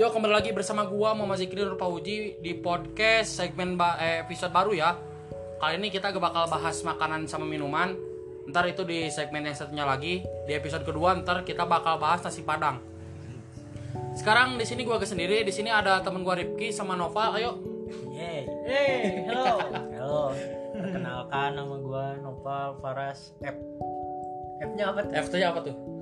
[0.00, 4.48] Yo kembali lagi bersama gua Muhammad Zikri Nur Pauji di podcast segmen ba- eh, episode
[4.48, 4.96] baru ya.
[5.60, 7.92] Kali ini kita bakal bahas makanan sama minuman.
[8.48, 10.24] Ntar itu di segmen yang satunya lagi.
[10.48, 12.80] Di episode kedua ntar kita bakal bahas nasi padang.
[14.16, 15.44] Sekarang di sini gua ke sendiri.
[15.44, 17.36] Di sini ada temen gua Ripki sama Nova.
[17.36, 17.60] Ayo.
[18.08, 18.48] Yeay.
[18.64, 19.52] Hey, hello.
[20.00, 20.24] Halo.
[20.80, 23.52] Perkenalkan nama gua Nopal Faras F.
[24.64, 25.12] F-nya apa tuh?
[25.12, 25.99] F nya apa tuh?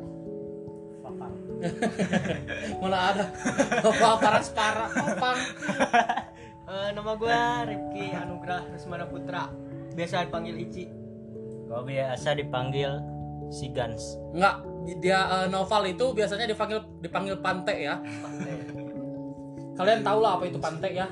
[2.80, 3.24] Mana ada?
[3.82, 5.38] Nova Paras Para Opang.
[6.68, 9.48] Eh, nama gua Rifki Anugrah Resmana Putra.
[9.96, 10.84] Biasa dipanggil Ici.
[11.64, 12.92] Gua biasa dipanggil
[13.48, 14.20] si Gans.
[14.36, 14.68] Enggak,
[15.00, 17.96] dia eh, Noval itu biasanya dipanggil dipanggil Pante ya.
[19.80, 21.08] Kalian tahu lah apa itu Pante ya.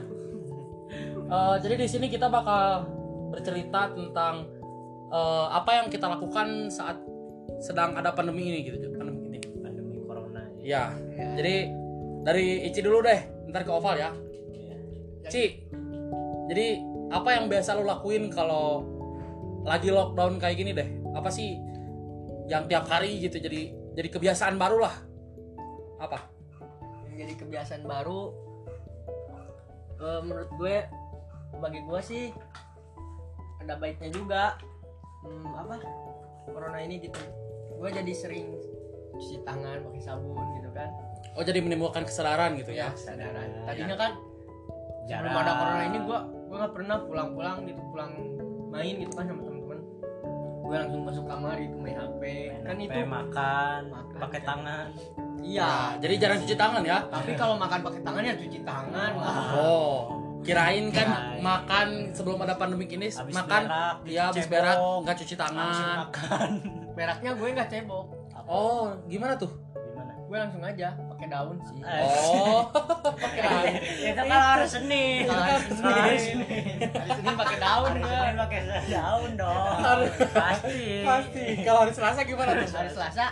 [1.24, 2.84] Eh, jadi di sini kita bakal
[3.32, 4.44] bercerita tentang
[5.08, 7.00] eh, apa yang kita lakukan saat
[7.64, 8.76] sedang ada pandemi ini gitu,
[10.66, 10.74] corona.
[10.74, 10.84] ya.
[11.14, 11.26] Ya.
[11.38, 11.56] Jadi
[12.26, 13.20] dari Ici dulu deh,
[13.54, 14.10] ntar ke Oval ya.
[14.50, 14.76] Iya.
[15.30, 15.44] Ci.
[16.50, 16.66] Jadi
[17.10, 18.82] apa yang biasa lo lakuin kalau
[19.62, 20.88] lagi lockdown kayak gini deh?
[21.14, 21.58] Apa sih
[22.46, 24.94] yang tiap hari gitu jadi jadi kebiasaan baru lah?
[26.02, 26.18] Apa?
[27.10, 28.34] Yang jadi kebiasaan baru
[30.02, 30.76] eh, menurut gue
[31.56, 32.24] bagi gue sih
[33.62, 34.58] ada baiknya juga.
[35.26, 35.82] Hmm, apa?
[36.46, 37.18] Corona ini gitu.
[37.74, 38.54] Gue jadi sering
[39.18, 40.45] cuci tangan pakai sabun.
[41.36, 42.88] Oh jadi menimbulkan kesadaran gitu Ya, ya?
[42.90, 43.48] kesadaran.
[43.64, 44.12] Tadinya kan
[45.04, 45.38] sebelum Jarang.
[45.38, 48.10] ada corona ini gua gua nggak pernah pulang-pulang gitu pulang
[48.68, 49.78] main gitu kan sama teman-teman
[50.58, 54.48] gue langsung masuk kamar gitu main HP Main kan HP, itu makan, Makan, pakai kan.
[54.50, 54.86] tangan.
[55.38, 56.98] iya Nah, jadi jarang cuci tangan ya?
[57.06, 59.96] tapi kalau makan pakai tangan ya cuci tangan lah Oh,
[60.42, 61.38] kirain kan Kirain.
[61.40, 65.96] makan sebelum ada pandemi ini Habis makan berak, ya habis berak nggak cuci tangan.
[66.02, 66.48] makan.
[66.92, 68.06] beraknya gue nggak cebok
[68.44, 69.50] Oh, gimana tuh?
[69.72, 70.12] Gimana?
[70.20, 70.88] gue langsung aja
[71.26, 72.62] pakai daun sih Oh,
[74.16, 75.26] kan hari Senin.
[75.26, 75.82] Kalau hari Senin.
[75.82, 76.46] Hari Senin.
[76.86, 79.76] hari Senin pakai daun Senin pakai daun dong.
[80.30, 80.80] Pasti.
[81.02, 81.44] pasti.
[81.66, 82.70] Kalau hari Selasa gimana tuh?
[82.70, 83.26] hari Selasa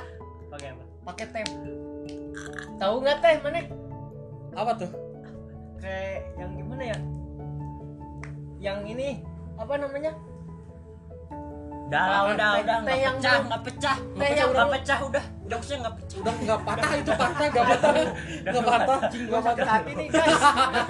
[0.50, 0.84] Pakai apa?
[1.04, 1.44] pakai teh
[2.80, 3.60] tahu nggak teh mana
[4.56, 4.90] Apa tuh?
[5.76, 6.98] kayak yang gimana ya
[8.56, 9.20] yang ini
[9.54, 10.16] apa namanya
[11.84, 14.48] Udah lah, udah, Teh- udah, teh nggak yang pecah, nggak pecah, teh nggak yang pecah,
[14.48, 16.16] nggak belum- pecah, udah, udah nggak pecah.
[16.16, 17.92] Udah nggak patah itu patah, nggak patah,
[18.42, 19.66] nggak patah, nggak sakit patah.
[19.68, 20.42] hati nih guys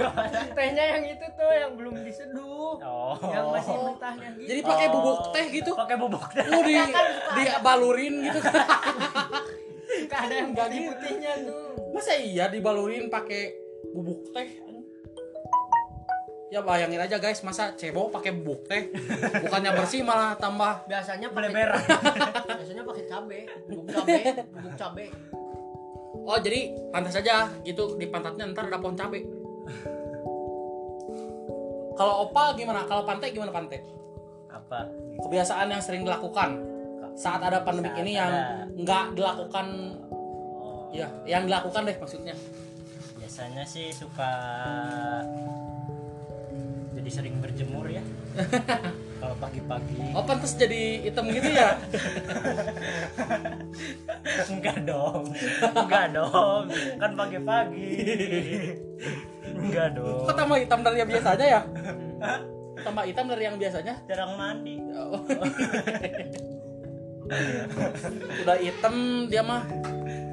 [0.57, 5.21] tehnya yang itu tuh yang belum diseduh Oh, yang masih mentahnya gitu Jadi pakai bubuk
[5.31, 5.71] teh gitu?
[5.75, 6.45] pakai bubuk teh.
[6.45, 6.77] Lu di
[7.35, 8.55] dibalurin gitu kan?
[10.05, 10.91] Nggak ada yang Nggak gitu.
[10.91, 13.43] putihnya tuh Masa iya dibalurin pakai
[13.91, 14.49] bubuk teh?
[16.55, 18.95] Ya bayangin aja guys, masa cebok pakai bubuk teh?
[19.43, 21.83] Bukannya bersih malah tambah biasanya pakai Beleberan.
[22.63, 24.15] biasanya pakai cabe bubuk cabe
[24.55, 25.05] bubuk cabe
[26.25, 29.27] Oh jadi pantas aja gitu di pantatnya ntar ada pohon cabe.
[31.99, 32.87] Kalau opa gimana?
[32.87, 33.83] Kalau pantai gimana pantai?
[34.47, 34.87] Apa?
[35.27, 36.63] Kebiasaan yang sering dilakukan
[37.19, 38.63] saat ada pandemi Saat ini yang ada.
[38.73, 39.67] nggak dilakukan,
[40.63, 42.35] Oh, ya yang dilakukan deh maksudnya.
[43.19, 44.31] biasanya sih suka
[47.05, 48.01] jadi sering berjemur ya.
[49.21, 50.17] Kalau pagi-pagi.
[50.17, 51.77] Oh pantas jadi hitam gitu ya?
[54.49, 55.29] Enggak dong.
[55.77, 56.73] Enggak dong.
[56.73, 57.93] Kan pagi-pagi.
[59.53, 60.25] Enggak dong.
[60.25, 61.61] Kok tambah hitam dari yang biasanya ya?
[62.81, 64.01] Tambah hitam dari yang biasanya?
[64.09, 64.81] Jarang mandi.
[64.97, 65.21] Oh.
[68.49, 69.69] Udah hitam dia mah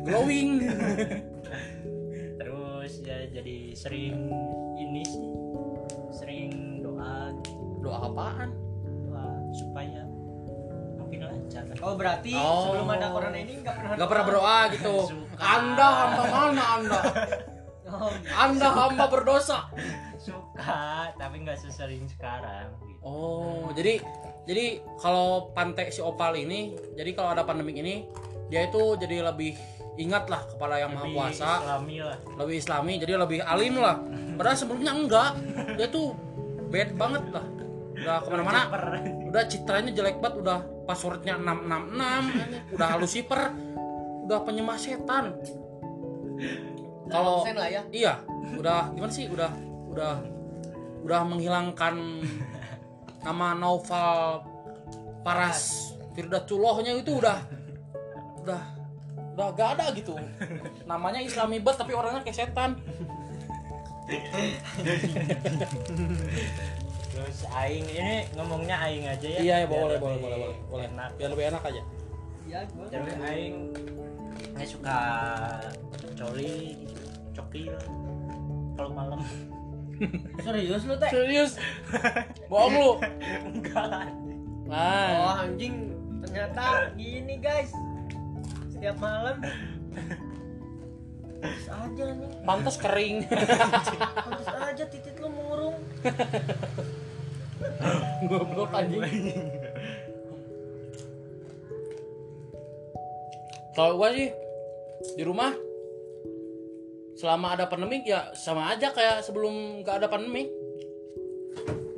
[0.08, 0.72] glowing.
[2.40, 4.32] Terus ya jadi sering
[4.80, 5.51] ini sih.
[7.82, 8.50] Doa apaan?
[9.04, 10.02] Doa supaya
[10.96, 11.64] makin lancar.
[11.78, 12.70] oh berarti Oh.
[12.70, 14.96] sebelum ada corona ini nggak pernah Gak pernah berdoa gitu.
[15.12, 15.42] Suka.
[15.42, 17.00] Anda hamba mana Anda?
[17.90, 19.60] oh, Anda hamba berdosa.
[20.16, 23.02] Suka, tapi nggak sesering sekarang gitu.
[23.02, 23.98] Oh, jadi
[24.44, 24.66] jadi
[24.96, 28.06] kalau pantai si Opal ini, jadi kalau ada pandemi ini,
[28.48, 29.58] dia itu jadi lebih
[29.98, 32.18] ingat lah kepada yang maha Lebih kuasa, Islami lah.
[32.38, 33.98] lebih islami, jadi lebih alim lah.
[34.34, 35.32] Padahal sebelumnya enggak,
[35.76, 36.14] dia tuh
[36.70, 37.46] bad banget lah.
[38.02, 38.62] Udah ke mana-mana,
[39.30, 40.60] udah citranya jelek banget, udah
[40.90, 43.42] passwordnya 666, udah Lucifer,
[44.26, 45.38] udah penyembah setan.
[47.12, 48.14] Kalau ya iya,
[48.58, 49.30] udah gimana sih?
[49.30, 49.54] Udah
[49.94, 50.18] udah
[51.06, 52.26] udah menghilangkan
[53.22, 54.50] nama Noval
[55.22, 57.38] Paras Firdatullohnya itu udah
[58.42, 58.62] udah
[59.38, 60.18] udah gak ada gitu.
[60.90, 62.82] Namanya Islami banget tapi orangnya kayak setan.
[67.22, 69.40] Terus aing ini ngomongnya aing aja ya.
[69.46, 70.86] Iya, ya, boleh, boleh, boleh, boleh, boleh.
[70.90, 71.10] Enak.
[71.22, 71.82] Biar lebih enak aja.
[72.50, 73.56] iya gua Tapi aing
[74.58, 74.98] ini suka
[76.18, 77.02] coli, gitu,
[77.38, 77.78] cokil.
[78.74, 79.22] kalau malam
[80.44, 81.62] serius lu teh Serius?
[82.52, 82.92] Bohong lu.
[83.46, 84.10] enggak
[84.66, 85.94] oh Nah, anjing
[86.26, 87.70] ternyata gini guys
[88.74, 89.38] setiap malam
[91.42, 93.18] Pantes aja nih pantas kering.
[93.30, 95.78] Pantes aja titit lu murung
[98.30, 99.02] Goblok anjing.
[103.72, 104.30] Kalau gua sih
[105.16, 105.56] di rumah
[107.16, 110.50] selama ada pandemik ya sama aja kayak sebelum nggak ada pandemik.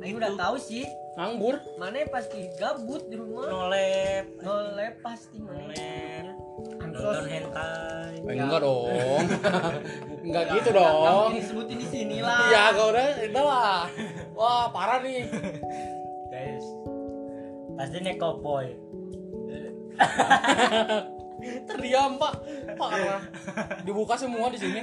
[0.04, 0.84] Aing udah tahu sih.
[1.16, 1.56] Nganggur.
[1.80, 3.48] Mana pasti gabut di rumah.
[3.48, 6.44] Nolep nolep pasti mana nolep
[6.94, 8.14] nonton hentai.
[8.22, 9.24] Eh, enggak dong.
[10.24, 11.28] Enggak gitu dong.
[11.36, 12.48] Disebutin di sini lah.
[12.48, 13.82] Ya kau udah udah lah
[14.34, 15.30] wah parah nih.
[16.34, 16.66] Guys
[17.74, 18.66] pasti nih cowboy.
[21.68, 22.34] Terdiam pak.
[22.78, 23.22] Parah.
[23.82, 24.80] Dibuka semua di sini.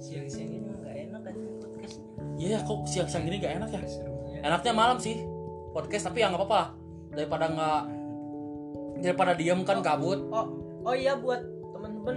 [0.00, 1.34] Siang-siang ini nggak enak kan?
[1.60, 1.96] Podcast.
[2.40, 3.82] Iya kok siang-siang gini gak enak ya?
[4.46, 5.20] Enaknya malam sih.
[5.76, 6.62] Podcast tapi ya nggak apa-apa.
[7.14, 7.82] Daripada nggak
[9.04, 10.24] daripada diem kan kabut.
[10.32, 10.46] Oh
[10.86, 11.42] oh iya buat
[11.76, 12.16] temen-temen.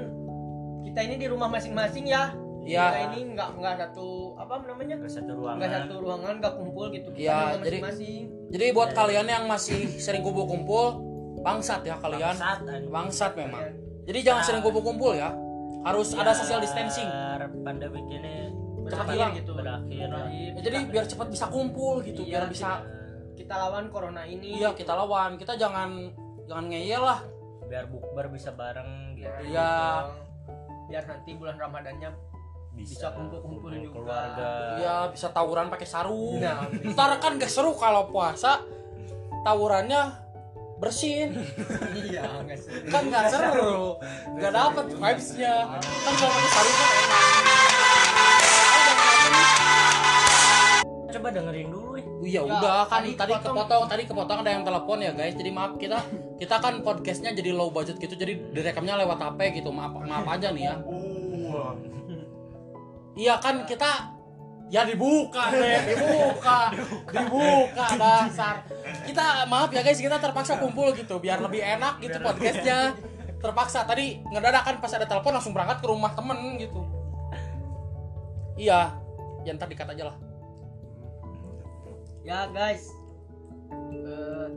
[0.88, 2.32] Kita ini di rumah masing-masing ya
[2.64, 2.86] Iya.
[2.86, 4.96] kita ini nggak nggak satu apa namanya?
[4.98, 7.10] Ke satu nggak ruangan satu ruangan nggak kumpul gitu.
[7.12, 8.24] Kita Iya, jadi- masing-masing.
[8.50, 10.86] jadi buat kalian yang masih sering kumpul-kumpul
[11.40, 12.34] bangsat ya kalian.
[12.34, 13.62] Bangsat, bangsat memang.
[13.62, 13.76] Kalian.
[14.04, 15.32] Jadi jangan sering kumpul-kumpul ya.
[15.84, 17.08] Harus ada social distancing.
[17.60, 18.48] pandemi ini
[18.84, 19.32] Cepat berakhir hilang.
[19.36, 19.52] gitu.
[19.56, 20.08] berakhir.
[20.08, 22.70] Ya, jadi biar cepat bisa kumpul gitu Iya, biar bisa
[23.34, 24.60] kita lawan corona ini.
[24.60, 25.36] Iya kita lawan.
[25.36, 26.12] Kita jangan
[26.46, 27.20] jangan ngeyel lah.
[27.68, 29.28] Biar bukber bisa bareng gitu.
[29.50, 30.08] Iya.
[30.84, 32.12] biar nanti bulan ramadannya
[32.74, 33.94] bisa kumpul-kumpul kumpul juga.
[34.02, 34.50] keluarga.
[34.82, 36.42] Iya bisa tawuran pakai sarung.
[36.42, 38.66] Nah, Ntar kan gak seru kalau puasa
[39.46, 40.10] tawurannya
[40.82, 41.38] bersin.
[41.94, 42.44] Iya
[42.90, 44.02] kan gak seru.
[44.42, 45.56] Gak dapet vibesnya.
[45.80, 47.28] Kan kalau pakai sarung kan enak.
[51.14, 53.68] Coba dengerin dulu ya Oh iya Ya, udah kan tadi tadi kepotong.
[53.68, 55.36] kepotong tadi kepotong ada yang telepon ya guys.
[55.36, 56.00] Jadi maaf kita
[56.40, 59.70] kita kan podcastnya jadi low budget gitu jadi direkamnya lewat HP gitu.
[59.76, 60.76] Maaf maaf aja nih ya
[63.14, 64.14] iya kan kita
[64.74, 66.60] ya dibuka deh dibuka.
[67.14, 67.86] Dibuka.
[68.02, 68.66] Dasar.
[69.06, 72.98] Kita maaf ya guys kita terpaksa kumpul gitu biar lebih enak gitu podcastnya.
[73.44, 73.84] terpaksa.
[73.84, 76.82] Tadi ngedadak kan pas ada telepon langsung berangkat ke rumah temen gitu.
[78.58, 78.98] Iya.
[79.44, 80.18] Ya ntar dikat aja lah.
[82.24, 82.88] Ya guys.
[83.92, 84.48] Eh,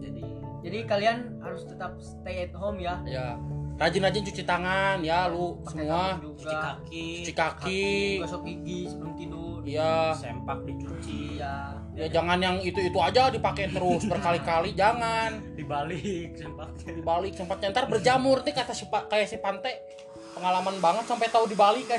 [0.00, 0.22] jadi
[0.64, 2.98] jadi kalian harus tetap stay at home ya.
[3.04, 3.36] Ya
[3.78, 6.04] rajin-rajin cuci tangan ya lu Pakai semua.
[6.18, 7.06] cuci kaki.
[7.22, 7.86] Cuci kaki.
[8.26, 9.58] Gosok gigi sebelum tidur.
[9.62, 10.12] Iya.
[10.18, 15.38] Sempak dicuci iya ya jangan yang itu itu aja dipakai terus berkali-kali jangan.
[15.54, 16.90] Dibalik sempaknya.
[16.94, 19.72] Dibalik sempatnya ntar berjamur nih kata si Pak kayak si Pante.
[20.34, 21.98] Pengalaman banget sampai tahu dibalik kan.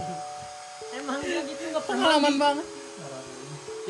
[0.94, 2.66] Emang gitu nggak pengalaman banget.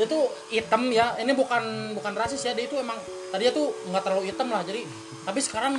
[0.01, 1.13] Dia tuh hitam ya.
[1.21, 2.57] Ini bukan bukan rasis ya.
[2.57, 2.97] Dia itu emang
[3.29, 4.89] tadinya tuh nggak terlalu hitam lah jadi.
[5.29, 5.77] Tapi sekarang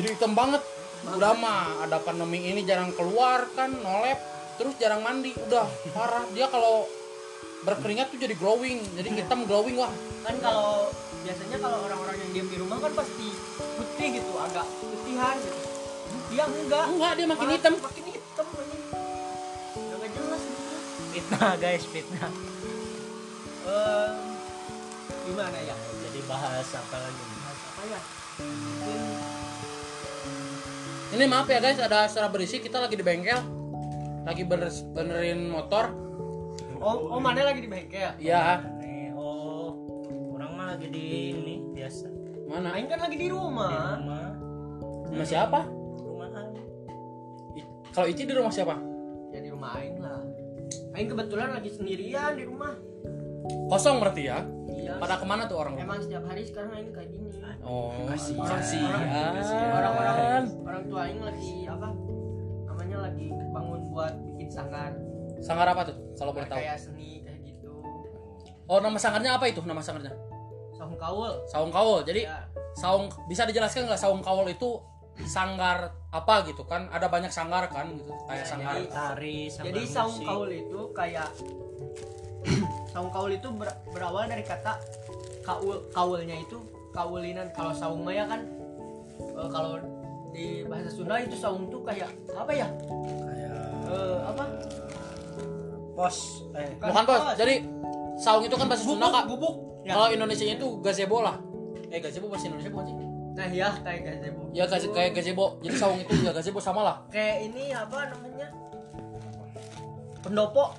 [0.00, 0.64] jadi hitam banget.
[1.00, 4.16] Udah mah ada pandemi ini jarang keluar kan nolep
[4.56, 5.36] terus jarang mandi.
[5.36, 6.24] Udah parah.
[6.32, 6.88] Dia kalau
[7.60, 9.92] berkeringat tuh jadi glowing jadi hitam glowing wah.
[10.24, 10.88] Kan kalau
[11.20, 13.28] biasanya kalau orang-orang yang diam di rumah kan pasti
[13.76, 15.60] putih gitu agak putihan gitu.
[16.32, 16.84] Dia enggak.
[16.88, 17.74] Enggak dia makin Malah hitam.
[17.76, 18.84] makin hitam anjing.
[19.70, 20.74] udah nggak jelas gitu.
[21.12, 22.30] Fitnah guys fitnah.
[23.70, 24.16] Em,
[25.28, 25.76] gimana ya?
[25.76, 27.22] Jadi bahas apa lagi?
[27.44, 28.00] Bahas apa ya?
[28.40, 29.02] Mungkin
[31.10, 33.42] ini maaf ya guys ada suara berisik kita lagi di bengkel.
[34.22, 35.90] Lagi bener benerin motor.
[36.78, 38.14] Oh oh mana lagi di bengkel?
[38.22, 39.74] Ya Nih, oh.
[40.38, 42.06] Orang mah lagi di ini biasa.
[42.46, 42.78] Mana?
[42.78, 43.98] Aing kan lagi di di rumah.
[43.98, 44.22] Rumah
[45.10, 45.60] sama siapa?
[45.98, 46.56] Rumah Aing.
[47.90, 48.78] Kalau Ici di rumah siapa?
[49.34, 50.22] Ya di rumah Aing lah.
[50.94, 52.74] Aing kebetulan lagi sendirian di rumah.
[53.66, 54.92] Kosong berarti ya iya.
[54.96, 55.74] Pada ke mana tuh orang?
[55.74, 57.28] Emang setiap hari sekarang Aing kayak gini.
[57.60, 58.46] Oh Kasihan.
[58.46, 59.02] kasihan.
[59.70, 61.88] Orang-orang orang tua Aing lagi apa
[62.66, 64.92] namanya lagi bangun buat bikin sanggar
[65.40, 66.58] sanggar apa tuh kalau boleh tahu?
[66.58, 67.72] Kayak seni kayak gitu.
[68.64, 70.14] Oh nama sanggarnya apa itu nama sanggarnya
[70.72, 71.32] saung kaul.
[71.44, 72.00] Saung kaul.
[72.02, 74.80] Jadi ya saung bisa dijelaskan nggak saung kaul itu
[75.22, 76.88] sanggar apa gitu kan?
[76.88, 80.26] Ada banyak sanggar kan gitu kayak Ya, sanggar jadi- tari sama jadi saung musik.
[80.26, 81.28] kaul itu kayak
[82.90, 84.76] saung kaul itu ber- berawal dari kata
[85.40, 86.58] kaul kaulnya itu
[86.90, 87.48] kaulinan.
[87.50, 88.42] Kalau saung maya kan
[89.16, 89.78] eh, kalau
[90.30, 92.66] di bahasa Sunda itu saung tuh kayak apa ya?
[93.20, 94.44] Kayak Eh, apa?
[95.92, 96.46] Pos.
[96.54, 97.54] Eh bukan bos jadi
[98.16, 99.24] saung itu kan bahasa Sunda kak.
[99.26, 99.54] gubuk.
[99.80, 99.96] Ya.
[99.96, 101.38] Kalau Indonesia itu gazebo lah.
[101.88, 102.96] Eh gazebo bahasa Indonesia bukan sih?
[103.30, 104.40] Nah ya kayak gazebo.
[104.50, 105.56] Ya gaze kayak gazebo.
[105.60, 106.96] Jadi saung itu ya gazebo sama lah.
[107.08, 108.48] kayak ini apa namanya?
[110.20, 110.76] Pendopo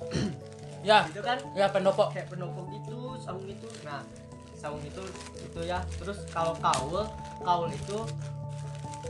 [0.82, 2.10] Ya, gitu kan ya pendopo.
[2.10, 4.02] kayak pendopo gitu saung itu nah
[4.52, 5.02] saung itu
[5.38, 7.06] itu ya terus kalau kaul
[7.40, 7.98] kaul itu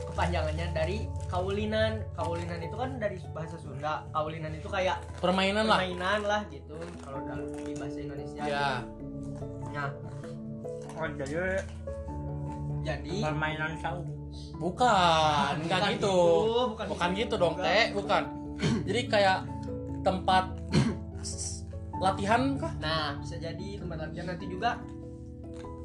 [0.09, 5.81] kepanjangannya dari kaulinan kaulinan itu kan dari bahasa Sunda kaulinan itu kayak Permainan lah.
[5.81, 8.69] permainan lah gitu kalau dalam di bahasa Indonesia Ya.
[9.73, 9.89] nah
[10.93, 11.65] oh jadi
[12.83, 14.05] jadi permainan saung
[14.57, 16.09] Bukan, enggak Bukan gitu.
[16.09, 17.53] gitu, Bukan, bukan gitu gitu dong.
[17.55, 18.23] Teh, bukan.
[18.89, 19.39] Jadi kayak
[20.01, 20.45] tempat
[22.01, 22.73] latihan kah?
[22.81, 24.81] Nah, bisa jadi tempat latihan nanti juga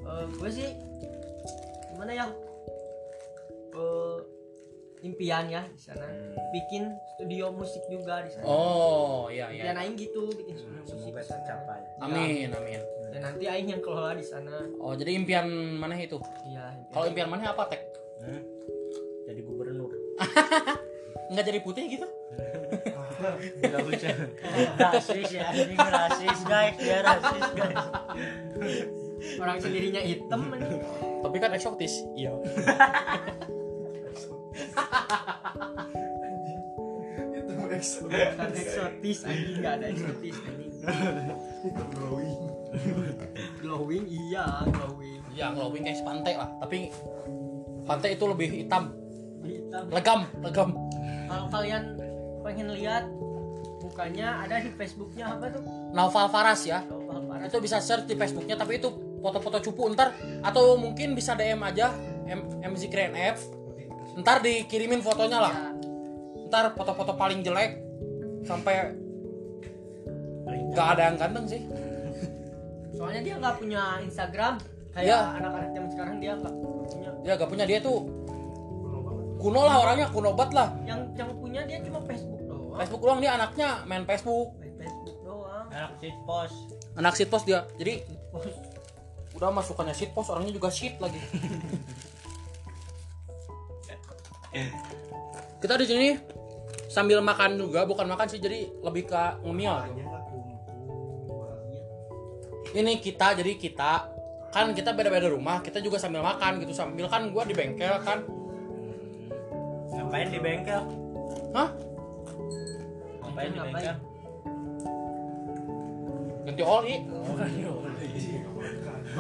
[0.09, 0.69] eh gue sih
[1.93, 2.27] gimana ya?
[3.77, 4.19] Eh
[5.05, 6.07] impian ya di sana.
[6.51, 8.45] Bikin studio musik juga di sana.
[8.49, 9.71] Oh, iya iya.
[9.77, 12.81] aing gitu bikin studio musik semoga tercapai Amin, amin.
[13.15, 14.67] Dan nanti aing yang kelola di sana.
[14.83, 15.47] Oh, jadi impian
[15.79, 16.19] mana itu?
[16.51, 16.89] Iya.
[16.91, 17.83] Kalau impian mana apa, Tek?
[18.19, 18.43] Hmm?
[19.29, 19.93] jadi gubernur
[21.29, 22.09] Enggak jadi putih gitu?
[24.79, 27.85] Rasis ya anjing rasis guys ya rasis guys
[29.39, 30.83] orang sendirinya hitam anjing.
[31.19, 32.07] Tapi kan eksotis.
[32.15, 32.33] iya
[37.79, 40.73] Bukan eksotis anjing enggak ada eksotis anjing.
[43.63, 45.21] glowing iya, glowing.
[45.35, 46.49] Ya, glowing kayak pantai lah.
[46.59, 46.91] Tapi
[47.87, 48.91] pantai itu lebih hitam,
[49.47, 49.85] Hitam.
[49.95, 50.71] legam, legam.
[51.29, 51.85] Kalau kalian
[52.49, 53.05] pengen lihat
[53.85, 55.61] mukanya ada di Facebooknya apa tuh?
[55.93, 56.81] Naufal Faras ya.
[56.89, 57.53] Global Paras.
[57.53, 58.89] Itu bisa search di Facebooknya tapi itu
[59.21, 61.93] foto-foto cupu ntar atau mungkin bisa DM aja
[62.25, 63.45] M MZ Grand F.
[64.17, 65.53] Ntar dikirimin fotonya lah.
[65.53, 65.69] Ya,
[66.49, 67.85] Ntar foto-foto paling jelek
[68.49, 68.97] sampai
[70.73, 71.63] nggak ada yang ganteng sih.
[72.99, 74.59] soalnya dia nggak punya Instagram
[74.91, 75.19] kayak Iya.
[75.39, 76.55] anak-anak zaman sekarang dia nggak
[76.91, 77.11] punya.
[77.23, 77.99] Ya gak punya dia tuh
[79.39, 80.69] kuno lah orangnya kuno banget lah.
[80.83, 82.38] Yang yang punya dia cuma Facebook.
[82.79, 84.55] Facebook doang dia anaknya main Facebook.
[84.63, 85.67] Main Facebook doang.
[85.69, 86.53] anak sit pos
[86.99, 87.63] Anak shitpost dia.
[87.79, 88.03] Jadi
[88.35, 88.59] Post.
[89.39, 91.19] udah masukannya shitpost orangnya juga shit lagi.
[95.63, 96.09] Kita di sini
[96.91, 99.75] sambil makan juga, bukan makan sih jadi lebih ke ngemil.
[99.95, 100.09] gitu.
[102.79, 103.93] Ini kita jadi kita
[104.49, 108.25] kan kita beda-beda rumah, kita juga sambil makan gitu sambil kan gua di bengkel kan.
[109.89, 110.83] ngapain di bengkel
[111.53, 111.69] Hah?
[113.39, 113.97] Ngapain di bengkel
[116.49, 116.95] Ganti oli.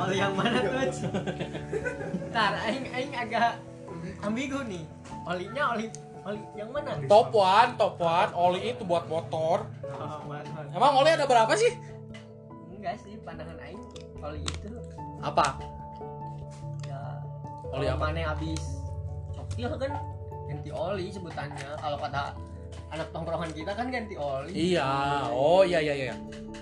[0.01, 0.73] Oli yang mana tuh?
[2.33, 3.61] Ntar, aing aing agak
[4.25, 4.81] ambigu nih.
[5.29, 5.93] Olinya oli
[6.25, 6.97] oli yang mana?
[7.05, 9.69] Top one, top one, oli itu buat motor.
[9.93, 10.25] Oh,
[10.73, 11.77] Emang oli ada berapa sih?
[12.73, 13.83] Enggak sih, pandangan aing
[14.25, 14.73] oli itu
[15.21, 15.61] Apa?
[16.89, 17.01] ya
[17.77, 18.09] Oli apa?
[18.09, 18.81] mana habis
[19.37, 19.93] cokil kan
[20.49, 21.77] ganti oli sebutannya.
[21.77, 22.33] Kalau kata
[22.89, 24.53] anak tongkrongan kita kan ganti oli.
[24.53, 24.89] Iya,
[25.29, 26.15] oh iya iya iya.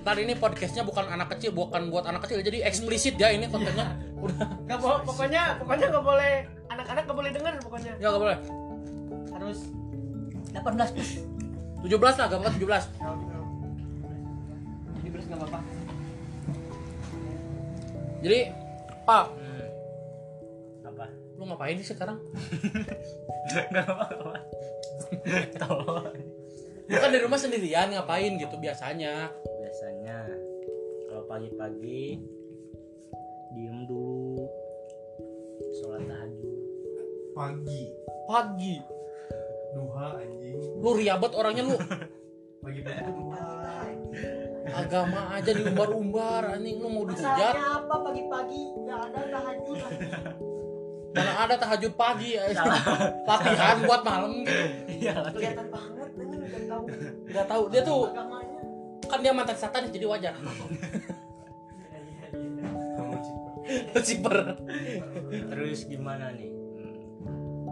[0.03, 3.95] Ntar ini podcastnya bukan anak kecil, bukan buat anak kecil, jadi eksplisit ya ini kontennya.
[4.23, 6.33] Udah, Gak boleh, pokoknya pokoknya nggak boleh
[6.73, 8.39] anak-anak nggak boleh dengar pokoknya ya gak boleh.
[9.37, 9.69] harus
[10.57, 11.11] 18 plus.
[11.85, 12.65] 17 lah, gak apa 17.
[15.05, 15.59] 17 nggak apa-apa.
[18.25, 18.41] Jadi,
[19.05, 20.89] Pak, hmm.
[20.89, 21.05] apa
[21.37, 22.19] lu ngapain sih sekarang?
[23.71, 24.56] nggak apa-apa
[26.87, 29.31] Lu kan di rumah sendirian, ngapain gitu biasanya?
[29.59, 30.19] biasanya
[31.11, 32.23] kalau pagi-pagi
[33.53, 34.47] diem dulu
[35.83, 36.59] sholat tahajud
[37.37, 37.83] pagi
[38.27, 38.77] Pagi.
[39.77, 41.77] duha anjing Lu riabet orangnya lu.
[42.65, 43.45] pagi pagi duha
[44.67, 47.23] Agama aja diumbar-umbar, anjing lu mau dihujat.
[47.23, 49.79] Masalahnya apa pagi-pagi nggak ada tahajud
[51.17, 52.37] Mana ada tahajud pagi.
[52.37, 54.53] Latihan buat malam gitu.
[54.95, 56.83] iya kelihatan banget ini nggak tahu
[57.27, 58.61] Gak tahu dia tuh agamanya.
[59.07, 60.35] kan dia mantan satan jadi wajar.
[63.99, 64.37] sih Ciper.
[65.49, 66.53] terus gimana nih
[67.19, 67.67] Hmm.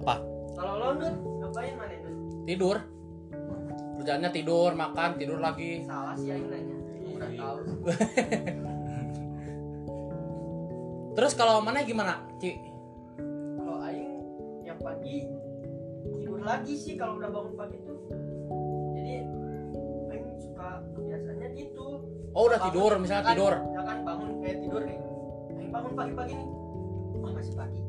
[0.00, 0.14] Apa?
[0.54, 2.14] Kalau lo Dut, ngapain mana Dut?
[2.44, 2.76] Tidur.
[3.98, 5.82] Kerjaannya tidur, makan, tidur lagi.
[5.82, 6.76] Salah sih Aing nanya.
[7.10, 7.56] Udah tahu.
[11.18, 12.54] Terus kalau mana gimana, Ci?
[13.58, 14.06] Kalau Aing
[14.62, 15.26] yang pagi
[16.14, 17.98] tidur lagi sih kalau udah bangun pagi tuh.
[18.94, 19.12] Jadi
[20.08, 21.86] Aing suka biasanya gitu.
[22.30, 23.54] Oh udah tidur, misalnya Kan- tidur.
[23.68, 24.98] Ya kan bangun kayak tidur nih.
[25.52, 26.48] Aing bangun pagi-pagi nih.
[27.18, 27.80] Oh masih pagi.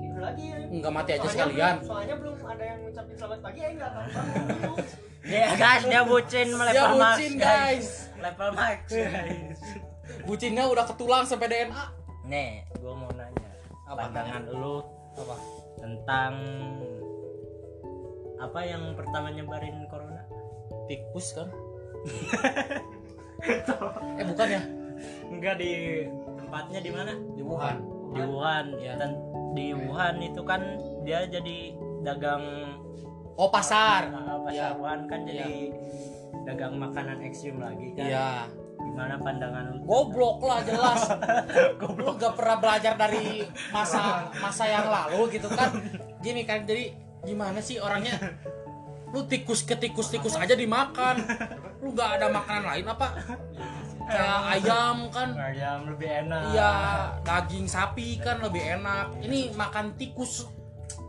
[0.00, 0.56] Tidur lagi ya.
[0.72, 1.74] Nggak mati aja Soalnya sekalian.
[1.76, 4.74] belum- soalnya belum ada yang ngucapin selamat pagi Aing nggak akan bangun dulu.
[5.36, 7.86] ya guys dia bucin Dia level max bucin guys.
[8.16, 9.58] level max guys
[10.24, 11.84] Bucinnya udah ketulang sampai DNA.
[12.26, 13.50] Nih gua mau nanya
[13.86, 14.82] pandangan lu
[15.16, 15.36] Apa?
[15.78, 16.32] tentang
[18.36, 20.22] apa yang pertama nyebarin corona
[20.86, 21.48] Tikus kan?
[24.18, 24.62] eh bukan ya?
[25.26, 26.04] enggak di
[26.36, 27.76] tempatnya di mana Di Wuhan.
[28.12, 28.92] di Wuhan Ya.
[28.96, 29.10] dan
[29.52, 30.60] di Wuhan itu kan
[31.02, 32.42] dia jadi dagang
[33.36, 34.08] Oh pasar.
[34.08, 34.40] Nah, Ya.
[34.40, 35.68] pasar Wuhan kan jadi
[36.44, 38.30] dagang makanan ekstrim lagi kan Iya.
[38.96, 41.00] Gimana pandangan lu Goblok lah jelas.
[42.00, 45.68] Lu gak pernah belajar dari masa masa yang lalu gitu kan?
[46.24, 48.16] Gini kan jadi gimana sih orangnya?
[49.12, 51.20] Lu tikus ke tikus tikus aja dimakan.
[51.84, 53.06] Lu gak ada makanan lain apa?
[54.08, 55.28] Kayak ayam kan?
[55.34, 56.72] ayam lebih enak Iya,
[57.20, 59.12] daging sapi kan lebih enak.
[59.20, 60.48] Ini makan tikus.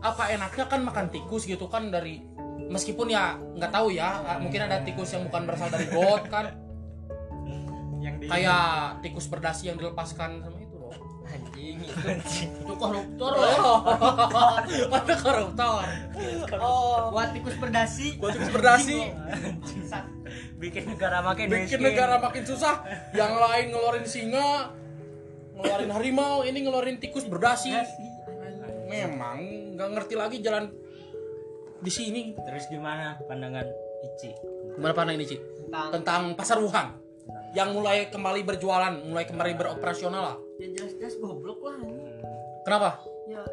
[0.04, 2.20] Apa enaknya kan makan tikus gitu kan dari
[2.68, 6.67] meskipun ya nggak tahu ya, mungkin ada tikus yang bukan berasal dari got kan.
[8.08, 8.64] Yang di Kayak
[9.00, 10.92] tikus berdasi yang dilepaskan sama itu loh.
[11.28, 13.76] anjing itu koruptor Oh, loh
[14.96, 15.84] ada koruptor.
[16.56, 18.98] Oh, buat tikus berdasi buat tikus berdasi
[20.56, 21.80] bikin negara makin bikin miskin.
[21.84, 22.82] negara makin susah.
[23.14, 24.74] Yang lain ngeluarin singa,
[25.54, 27.70] ngeluarin harimau, ini ngeluarin tikus berdasi.
[28.88, 29.38] Memang
[29.76, 30.72] nggak ngerti lagi jalan
[31.78, 32.22] di sini.
[32.34, 33.62] terus gimana pandangan
[34.02, 34.30] Ici
[34.74, 35.36] Gimana pandangan ini, Ci?
[35.68, 36.90] tentang Tentang pasar Wuhan
[37.52, 40.36] yang mulai kembali berjualan, mulai kembali beroperasional lah.
[40.58, 41.76] ya jelas-jelas goblok lah.
[42.66, 42.90] Kenapa?
[43.28, 43.44] ya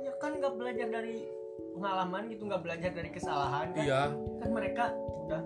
[0.00, 1.26] ya kan nggak belajar dari
[1.74, 4.00] pengalaman gitu nggak belajar dari kesalahan kan Iya.
[4.38, 4.84] kan mereka
[5.26, 5.42] udah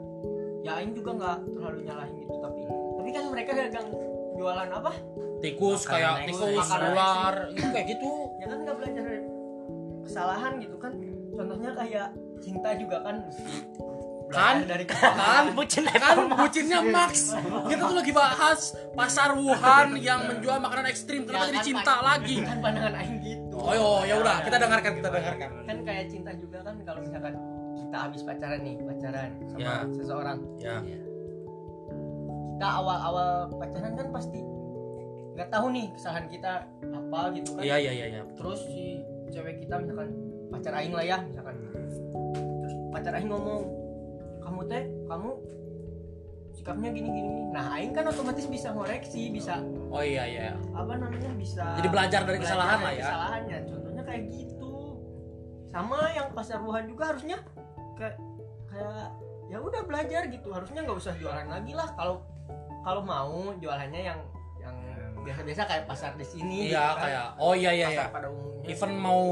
[0.61, 3.88] ya Aing juga nggak terlalu nyalahin gitu tapi tapi kan mereka dagang
[4.37, 4.92] jualan apa
[5.38, 8.11] Tikus Makanan kayak tikus, ular, itu kayak gitu.
[8.42, 9.21] ya kan nggak belajar dari
[10.04, 10.92] kesalahan gitu kan
[11.33, 12.09] contohnya kayak
[12.42, 13.45] cinta juga kan mesti
[14.29, 14.65] Kan?
[14.65, 17.33] dari Kan bucin kan bucinnya Max.
[17.65, 18.61] Kita tuh lagi bahas
[18.93, 21.25] pasar Wuhan yang menjual makanan ekstrim.
[21.25, 22.37] Kenapa Ya jadi kan, cinta lagi?
[22.41, 25.49] kan pandangan Aing gitu Oh, yo, ya udah, kita dengarkan, kita dengarkan.
[25.67, 27.35] kan kayak cinta juga kan kalau misalkan
[27.75, 29.75] kita habis pacaran nih pacaran sama Ya.
[29.91, 30.77] seseorang Ya.
[32.53, 34.38] kita awal-awal pacaran kan pasti
[35.33, 36.53] nggak tahu nih kesalahan kita
[36.85, 38.23] apa gitu kan Iya, iya, iya, iya.
[38.35, 40.11] terus si cewek kita misalkan
[40.49, 41.95] pacar aing lah ya misalkan terus
[42.91, 43.62] pacar aing ngomong
[44.49, 45.31] kamu teh kamu
[46.51, 50.53] sikapnya gini gini gini." nah aing kan otomatis bisa ngoreksi bisa Oh iya, iya.
[50.71, 53.03] apa namanya bisa Jadi belajar dari belajar kesalahan dari lah ya.
[53.05, 54.73] kesalahannya contohnya kayak gitu
[55.67, 57.37] sama yang pasar Wuhan juga harusnya
[57.95, 58.17] kayak
[58.67, 59.09] kayak
[59.49, 62.21] ya udah belajar gitu harusnya nggak usah jualan lagi lah kalau
[62.81, 64.21] kalau mau jualannya yang
[64.59, 64.77] yang
[65.19, 67.01] biasa-biasa kayak pasar di sini Iya, gitu kan.
[67.01, 68.13] kayak oh iya iya pasar iya.
[68.13, 69.25] pada umumnya Even mau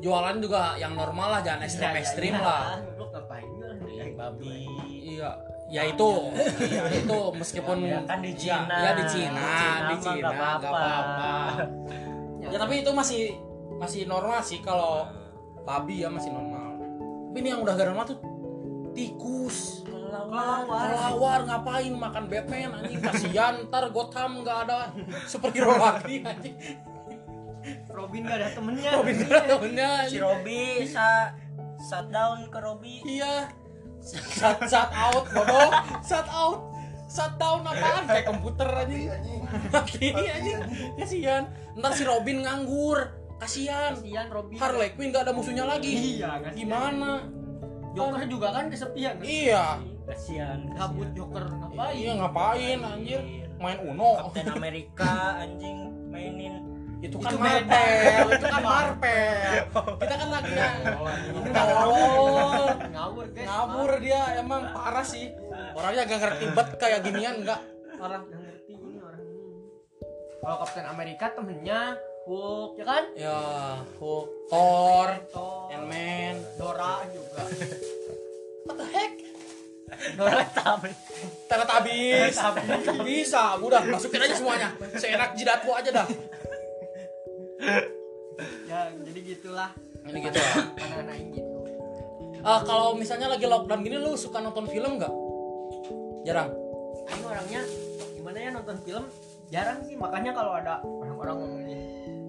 [0.00, 2.80] jualan juga yang normal lah, jangan ekstrim-ekstrim Iya, lah.
[4.22, 4.70] Babi
[5.02, 5.30] Iya,
[5.68, 6.10] ya itu,
[6.78, 8.76] ya itu meskipun Ya, kan di ya, Cina.
[8.78, 11.32] ya di Cina, di Di Cina nggak nggak apa-apa.
[12.42, 13.22] Ya tapi itu masih
[13.76, 15.10] masih normal sih kalau
[15.62, 16.78] babi ya masih normal.
[17.32, 18.18] Tapi ini yang udah gak normal tuh
[18.92, 20.68] tikus, Kelawar.
[20.68, 24.92] kelawar ngapain makan Batman anjing kasihan ntar Gotham nggak ada
[25.24, 26.56] superhero lagi anjing.
[27.88, 30.20] Robin gak ada temennya Robin gak ada temennya si anjing.
[30.20, 31.30] Robi sa
[31.80, 33.48] shutdown ke Robi Iya.
[34.02, 35.70] Shut, shut out bodoh,
[36.02, 36.58] shut out.
[37.06, 39.12] Shut down apaan kayak komputer anjing.
[39.68, 40.60] Mati anjing.
[40.96, 41.44] Kasihan.
[41.76, 42.98] Ntar si Robin nganggur.
[43.36, 43.92] Kasihan.
[43.98, 45.92] kasihan Robin Harley Quinn gak ada musuhnya lagi.
[46.16, 46.56] iya kasihan.
[46.56, 47.10] Gimana?
[47.92, 49.76] Joker juga kan kesepian Iya.
[50.08, 53.20] kasihan kabut Joker ngapain Iya ngapain anjir?
[53.60, 54.32] Main Uno.
[54.32, 56.71] Kapten Amerika anjing mainin
[57.02, 57.66] Itu kan beda.
[57.66, 59.62] Marvel, itu kan Marvel.
[59.98, 60.52] Kita kan lagi
[61.82, 65.34] oh, ngawur guys ngabur dia emang parah sih.
[65.74, 67.60] Orangnya gak ngerti bet kayak ginian enggak.
[68.02, 69.62] orang nggak ngerti ini orang ini
[70.42, 71.94] kalau Kapten Amerika temennya
[72.26, 73.38] Hulk ya kan Ya,
[74.02, 75.08] Hulk, Thor,
[75.70, 76.34] Ant-Man.
[76.58, 77.46] Dora juga
[78.66, 79.12] What the heck?
[80.18, 80.90] Dora tapi
[81.46, 82.36] Teletubbies.
[83.06, 84.68] Bisa, udah masukin aja semuanya.
[84.98, 86.06] Seenak jidatmu aja dah.
[88.66, 89.70] Ya jadi gitulah
[90.02, 90.54] Ini gitu ya.
[91.06, 91.50] aing gitu
[92.42, 95.14] Ah, kalau misalnya lagi lockdown gini lu suka nonton film nggak?
[96.26, 96.50] Jarang.
[97.06, 97.62] aing orangnya
[98.14, 99.04] gimana ya nonton film
[99.46, 101.80] jarang sih makanya kalau ada orang-orang ngomongin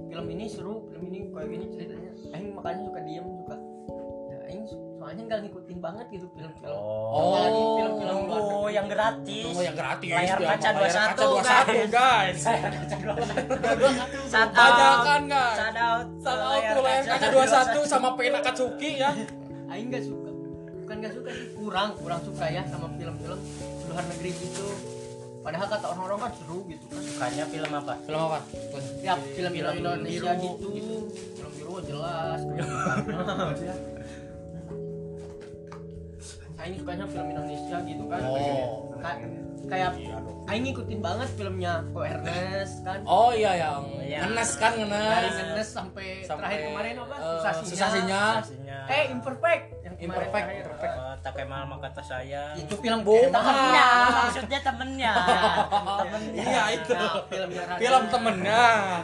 [0.10, 3.56] film ini seru film ini kayak gini ceritanya aing makanya suka diem suka
[4.30, 4.64] ya aing
[5.04, 6.80] soalnya nggak ngikutin banget gitu film-film.
[7.12, 9.52] Apalagi film-film oh yang gratis.
[9.52, 10.16] Oh yang gratis.
[10.16, 11.24] Layar ya, kaca layar 21, kaca
[11.84, 12.40] 21 guys.
[14.32, 15.56] Shout Bajakan guys.
[15.60, 17.28] Shout out Shout out layar kaca
[17.84, 19.12] 21 sama Pena Katsuki ya.
[19.68, 20.32] Aing nggak suka.
[20.88, 21.48] Bukan nggak suka sih.
[21.52, 23.40] Kurang kurang suka ya sama film-film
[23.92, 24.68] luar negeri gitu.
[25.44, 27.04] Padahal kata orang-orang kan seru gitu kan.
[27.04, 27.94] Sukanya film apa?
[28.08, 28.40] film apa?
[29.04, 30.68] Ya film film Film Indonesia biru gitu.
[31.36, 32.40] film biru jelas
[36.64, 39.20] Aing sukanya film Indonesia gitu kan oh Ka-
[39.66, 40.16] kayak Iya.
[40.46, 44.18] Aing ngikutin banget filmnya Ko Ernest kan oh iya yang Iya.
[44.24, 47.68] ngenes kan dari ngenes Ernest sampai, Sampai, terakhir kemarin apa eh, susah sinyal.
[47.70, 48.32] susah-sinyal.
[48.38, 48.78] Aslinya.
[48.86, 50.94] eh imperfect yang Imperfect, imperfect.
[50.94, 52.44] Oh, tak kemal sama kata saya.
[52.54, 53.32] itu film Bukan.
[53.32, 55.14] temennya Maksudnya temennya.
[56.34, 58.64] iya itu Nah, filmnya film temennya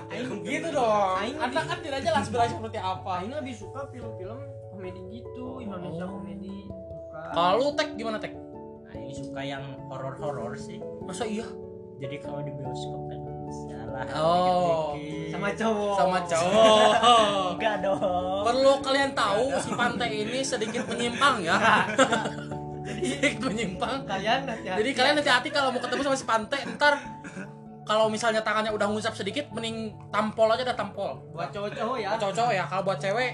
[0.09, 5.01] Aing- gitu dong anda kan tidak jelas sebenarnya seperti apa Aing lebih suka film-film komedi
[5.13, 6.19] gitu Indonesia Oh.
[6.19, 6.67] komedi
[7.31, 8.33] kalau lu tek gimana tek
[8.81, 10.81] Nah, ini suka yang horor-horor sih.
[10.99, 11.45] masa iya
[11.95, 13.19] Jadi kalau di bioskop kan
[13.51, 14.05] salah.
[14.15, 14.93] Oh.
[14.93, 15.29] dikit-dikit.
[15.29, 16.93] sama cowok sama cowok
[17.53, 18.41] Enggak dong.
[18.43, 21.57] perlu kalian tahu si pantai ini sedikit menyimpang ya
[22.85, 26.93] sedikit menyimpang kalian hati-hati jadi kalian hati-hati kalau mau ketemu sama si pantai ntar
[27.83, 32.51] kalau misalnya tangannya udah ngusap sedikit mending tampol aja dah tampol buat cowok-cowok ya cowok
[32.51, 33.31] ya kalau buat cewek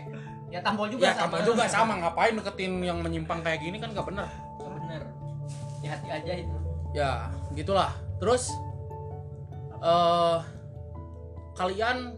[0.55, 1.99] ya tampol juga ya tampol juga sama.
[1.99, 3.75] Ngapain deketin yang menyimpang kayak gini?
[3.75, 4.23] Kan gak bener.
[4.63, 5.01] Bener.
[5.83, 6.57] Hati-hati aja itu.
[6.95, 7.91] Ya gitulah.
[8.23, 8.55] Terus
[9.83, 10.37] eh
[11.55, 12.15] kalian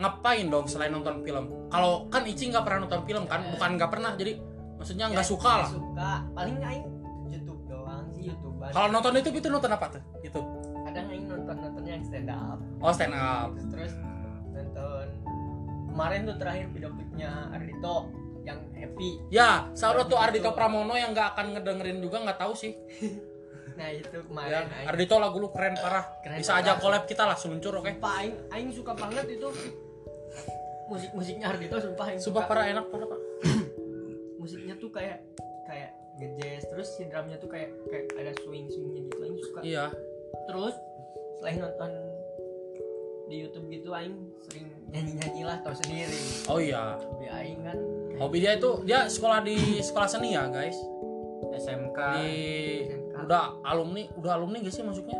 [0.00, 1.68] ngapain dong selain nonton film?
[1.68, 3.44] Kalau kan Ici nggak pernah nonton film kan?
[3.52, 4.16] Bukan nggak pernah.
[4.16, 4.40] Jadi
[4.80, 5.68] maksudnya nggak Ya, suka lah.
[5.68, 6.10] nggak suka.
[6.32, 6.86] Paling aing
[7.28, 10.02] YouTube doang sih YouTuber kalau nonton itu itu nonton apa tuh?
[10.24, 10.40] Itu
[10.88, 12.56] kadang aing nonton nonton yang stand up.
[12.80, 13.52] Oh stand up.
[13.68, 13.92] Terus,
[15.90, 17.96] kemarin tuh terakhir video klipnya Ardito
[18.46, 19.10] yang happy.
[19.28, 22.74] Ya saudara tuh Ardito Pramono yang nggak akan ngedengerin juga nggak tahu sih.
[23.80, 26.04] Nah itu ya kemarin aing Ardito lagu lu keren parah.
[26.20, 26.68] Keren bisa parah.
[26.68, 27.88] aja collab kita lah seluncur oke?
[27.96, 29.48] Sumpah aing aing suka banget itu.
[30.92, 33.20] Musik musiknya Ardito sumpah aing sumpah parah enak parah pak.
[34.42, 35.24] Musiknya tuh kayak
[35.64, 39.60] kayak ngejazz terus si drumnya tuh kayak kayak ada swing swingnya gitu aing suka.
[39.64, 39.86] Iya.
[40.44, 40.76] Terus
[41.40, 41.90] selain nonton
[43.30, 46.18] di YouTube gitu aing sering nyanyi nyanyi lah tau sendiri.
[46.50, 46.98] Oh iya.
[46.98, 47.78] Hobi aing kan.
[48.18, 50.74] Hobi dia itu dia sekolah di sekolah seni ya guys?
[51.54, 52.30] SMK di
[52.90, 53.22] SMK.
[53.30, 55.14] udah alumni udah alumni gak sih masuknya?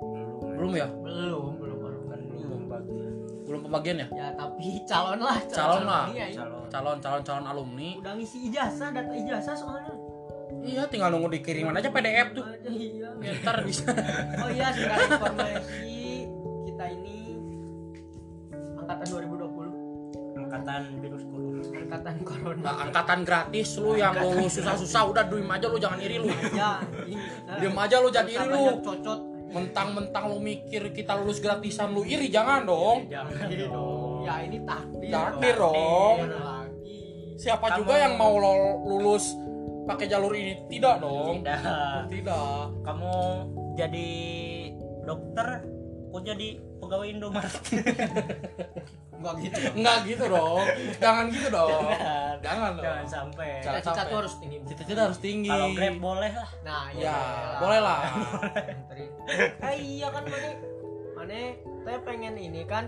[0.00, 0.56] Belum.
[0.56, 0.88] belum ya?
[0.88, 3.12] Belum belum belum Kan belum bagian.
[3.44, 4.08] belum pembagian ya?
[4.16, 6.04] Ya tapi calon lah Calon lah.
[6.08, 6.36] ini aing.
[6.40, 6.64] Calon.
[6.72, 7.90] calon calon calon alumni.
[8.00, 9.92] Udah ngisi ijazah data ijazah soalnya.
[10.56, 12.44] Iya tinggal nunggu dikiriman aja PDF tuh.
[12.64, 13.12] Iya.
[13.20, 13.92] Ya, ntar bisa.
[14.40, 15.95] Oh iya sekarang informasi
[20.66, 21.62] Angkatan virus corona.
[21.62, 22.58] angkatan corona.
[22.60, 26.26] Nah, angkatan gratis lu yang lu susah-susah udah diem aja lu jangan iri lu.
[26.52, 26.82] Ya
[27.56, 28.82] diem aja lu jadi iri lu.
[28.82, 29.20] cocot.
[29.46, 33.06] Mentang-mentang lu mikir kita lulus gratisan lu iri jangan dong.
[33.06, 34.26] Jangan Ini dong.
[34.26, 35.10] ya ini takdir.
[35.12, 36.16] Takdir dong.
[37.36, 39.38] Siapa Kamu- juga yang mau lo- lulus
[39.86, 40.66] pakai jalur ini?
[40.66, 41.46] Tidak dong.
[41.46, 41.62] Tidak.
[42.10, 42.64] tidak.
[42.82, 43.12] Kamu
[43.78, 44.08] jadi
[45.06, 45.62] dokter,
[46.10, 47.54] kok jadi pegawai Indomaret?
[49.16, 50.64] enggak gitu Enggak gitu dong.
[50.96, 51.82] Jangan gitu dong.
[51.88, 52.34] Jangan.
[52.42, 52.84] Jangan dong.
[52.84, 53.48] Jangan sampai.
[53.60, 55.48] Jangan cita-cita tuh harus tinggi Cita-cita harus tinggi.
[55.48, 56.50] Kalau Grab boleh lah.
[56.62, 57.18] nah Ya,
[57.58, 58.00] boleh lah.
[59.62, 60.48] Eh iya kan mana
[61.16, 61.38] mana
[61.82, 62.86] saya pengen ini kan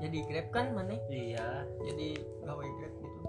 [0.00, 1.68] jadi grab kan mana Iya.
[1.84, 2.08] jadi
[2.40, 3.20] gawe grab gitu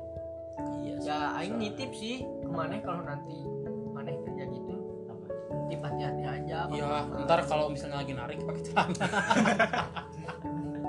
[0.79, 0.95] Iya.
[1.03, 3.43] ya aing nitip sih ke mana kalau nanti
[3.91, 4.75] mana kerja gitu
[5.05, 5.25] Apa?
[5.67, 6.87] nitip hati-hati aja Iya,
[7.27, 9.03] ntar kalau misalnya lagi narik pakai celana.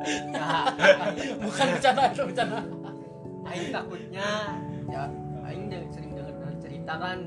[0.05, 0.49] ya
[1.39, 2.59] Bukan bercanda itu bercanda.
[3.45, 4.29] aing takutnya
[4.87, 5.03] ya
[5.43, 7.19] aing de- sering denger denger cerita kan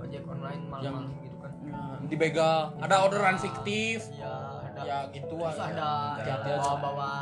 [0.00, 4.06] ojek online malam-malam gitu kan Ya, dibegal, ada orderan fiktif.
[4.12, 6.60] ya ada Ya gitu terus ada Hati-hati aja.
[6.60, 7.12] bawa-bawa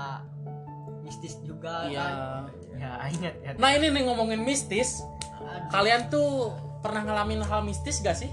[1.02, 2.02] mistis juga Iya.
[2.02, 2.42] kan
[2.74, 5.00] ya aing hati-hati Nah, ini nih ngomongin mistis.
[5.38, 5.68] Aduh.
[5.70, 8.30] Kalian tuh pernah ngalamin hal mistis gak sih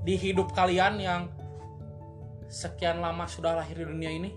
[0.00, 1.22] di hidup kalian yang
[2.46, 4.30] sekian lama sudah lahir di dunia ini?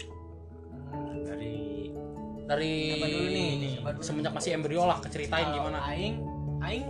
[0.89, 1.70] Hmm, Dari
[2.51, 3.49] Dari Siapa dulu nih?
[3.71, 4.03] Siapa dulu?
[4.03, 5.79] semenjak masih embrio lah, keceritain Kalau gimana?
[5.87, 6.15] Aing,
[6.59, 6.87] aing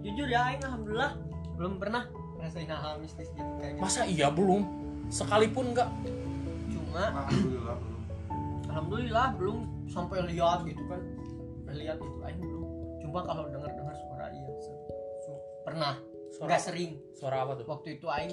[0.00, 1.12] jujur ya aing alhamdulillah
[1.58, 2.02] belum pernah
[2.38, 3.82] ngerasain hal mistis gitu kayak gitu.
[3.82, 4.62] Masa iya belum?
[5.10, 5.90] Sekalipun enggak?
[6.70, 8.00] Cuma Alhamdulillah belum.
[8.70, 9.58] alhamdulillah belum
[9.90, 11.00] sampai lihat gitu kan.
[11.26, 12.64] Sampai lihat itu aing belum.
[13.02, 14.46] Cuma kalau dengar-dengar suara iya
[15.66, 15.94] pernah.
[16.30, 16.90] Suara, Enggak sering.
[17.18, 17.66] suara apa tuh?
[17.66, 18.32] Waktu itu aing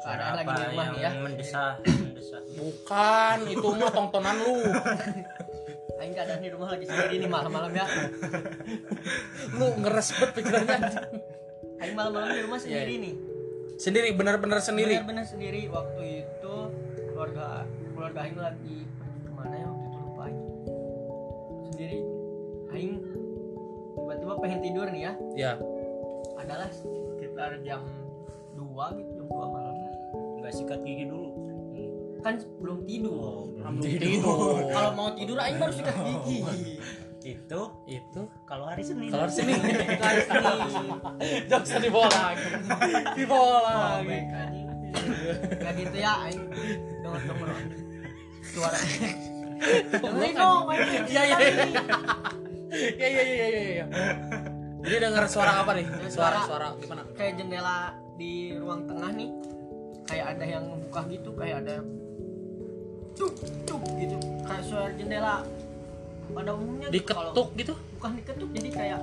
[0.00, 1.10] suara keadaan lagi di rumah yang nih ya.
[1.20, 2.40] mendesah, mendesah.
[2.56, 4.56] Bukan, itu mah tontonan lu.
[5.94, 7.86] Aing keadaan di rumah lagi sendiri nih malam-malam ya.
[9.52, 10.78] Lu ngeres banget pikirannya.
[11.78, 13.04] Aing malam-malam di rumah sendiri Iya.
[13.04, 13.14] nih.
[13.74, 14.94] Sendiri, benar-benar sendiri.
[14.96, 16.54] benar-benar sendiri waktu itu
[17.10, 18.78] keluarga keluarga aing lagi
[19.20, 20.40] ke mana ya waktu itu lupa aing
[21.64, 21.98] sendiri
[22.70, 22.94] aing
[23.94, 25.52] tiba-tiba pengen tidur nih ya Ya,
[26.36, 27.82] adalah sekitar jam
[28.52, 28.62] 2
[28.94, 29.74] gitu jam 2 malam
[30.38, 31.33] nggak sikat gigi dulu
[32.24, 34.56] kan belum tidur belum tidur.
[34.76, 36.40] kalau mau tidur aing baru sikat gigi
[37.24, 39.56] itu Itu kalau hari Senin kalau sini
[39.96, 42.44] Guys, nih jokes dibawa lagi.
[43.14, 44.04] Dibawa Oh, lagi.
[44.06, 44.66] baik, anjing.
[45.56, 46.42] Gak gitu ya aing
[47.00, 47.48] denger denger
[48.44, 49.16] suara aing
[51.06, 51.82] Iya iya iya.
[52.74, 53.86] Iya iya iya iya iya.
[54.84, 55.86] Jadi dengar suara apa nih?
[56.08, 57.02] Suara suara gimana?
[57.14, 59.30] kayak jendela di ruang tengah nih
[60.04, 61.80] kayak ada yang membuka gitu kayak ada
[63.14, 63.32] cuk
[63.64, 64.16] cuk gitu.
[64.42, 65.34] Kayak suara jendela
[66.26, 67.72] pada umumnya tuh kalau- Diketuk gitu?
[67.94, 69.00] bukan diketuk jadi kayak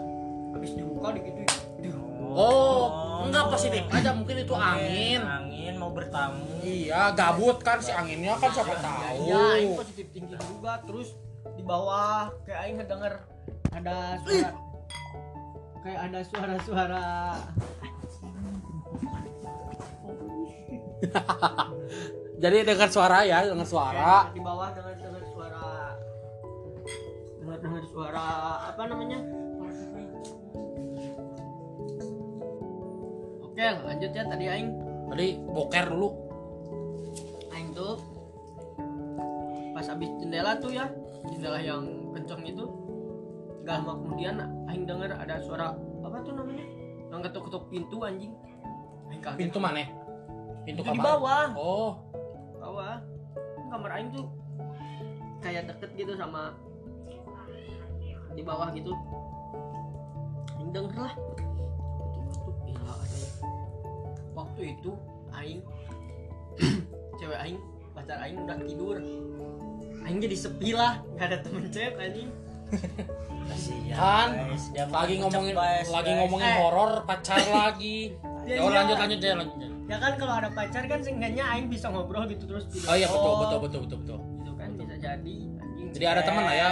[0.52, 1.42] habis dibuka gitu
[2.32, 5.20] Oh, enggak positif aja mungkin itu angin.
[5.20, 6.64] angin mau bertamu.
[6.64, 9.28] Iya, gabut kan si anginnya kan siapa tahu.
[9.28, 10.80] ya aing positif tinggi juga.
[10.88, 11.12] Terus
[11.52, 13.14] di bawah kayak aing ngedenger
[13.70, 14.52] ada suara
[15.84, 17.04] kayak ada suara-suara
[22.42, 24.34] Jadi dengar suara ya, dengar suara.
[24.34, 25.62] Di bawah dengar dengar suara
[27.38, 28.26] dengar dengar suara
[28.70, 29.20] apa namanya
[33.42, 34.70] oke lanjut ya tadi aing
[35.12, 36.10] Tadi boker dulu.
[37.52, 38.00] aing tuh
[39.76, 40.88] pas habis jendela tuh ya
[41.28, 41.84] jendela yang
[42.16, 42.64] kenceng itu
[43.62, 46.64] gak lama kemudian aing denger ada suara apa tuh namanya
[47.12, 48.32] yang ketuk-ketuk pintu anjing
[49.12, 49.84] aing kaget Pintu mana?
[50.64, 51.04] Pintu di kamar.
[51.04, 51.90] bawah Oh,
[53.72, 54.28] kamar aing tuh
[55.40, 56.54] kayak deket gitu sama
[58.36, 58.92] di bawah gitu
[60.60, 61.14] aing denger lah
[62.68, 63.28] gila aing
[64.36, 64.92] waktu itu
[65.34, 65.60] aing
[67.20, 67.58] cewek aing
[67.96, 68.98] pacar aing udah tidur
[70.04, 72.30] aing jadi sepi lah nggak ada temen cewek anjing
[73.52, 74.30] kasihan Kan,
[74.96, 76.20] lagi ngomongin lagi guys.
[76.24, 76.56] ngomongin Eh.
[76.56, 78.16] horor pacar lagi.
[78.42, 78.78] Ya, Ya, oh, iya.
[78.80, 79.56] lanjut lanjut aja lanjut.
[79.56, 79.68] aja.
[79.86, 83.06] ya kan kalau ada pacar kan seenggaknya aing bisa ngobrol gitu terus video Oh iya
[83.06, 84.20] betul call, betul betul betul betul.
[84.36, 86.72] gitu kan bisa jadi anjing Jadi ada teman lah ya.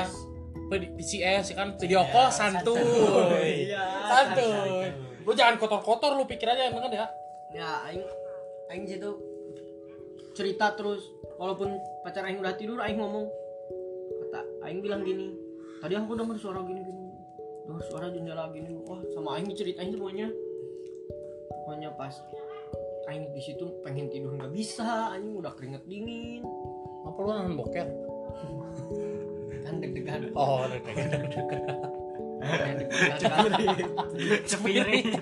[0.70, 2.78] PCS kan video Iya, call santuy.
[3.66, 4.94] iya Santuy.
[5.20, 7.06] Lu jangan kotor-kotor lu pikir aja emang kan ya.
[7.52, 8.06] ya aing
[8.70, 9.10] aing situ
[10.32, 11.02] cerita terus
[11.36, 13.26] walaupun pacar aing udah tidur aing ngomong
[14.22, 15.34] kata aing bilang gini
[15.80, 17.10] tadi aku denger suara gini gini
[17.64, 20.30] denger suara jendela gini wah sama aing ceritain semuanya
[21.70, 22.18] pokoknya pas
[23.14, 26.42] aing di situ pengen tidur nggak bisa anjing udah keringet dingin.
[27.06, 27.86] Apa lu nonton boker?
[29.62, 30.34] kan deg-degan.
[30.34, 31.14] Oh, deg-degan.
[34.50, 35.14] Cepirit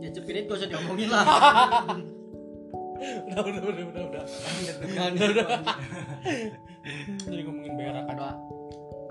[0.00, 1.24] ya cepirit gak usah diomongin lah.
[3.04, 4.24] Udah udah udah udah udah.
[4.64, 5.12] deg-degan.
[5.12, 5.76] Gitu, anjing.
[7.28, 8.08] Jadi ngomongin berak.
[8.08, 8.28] Ada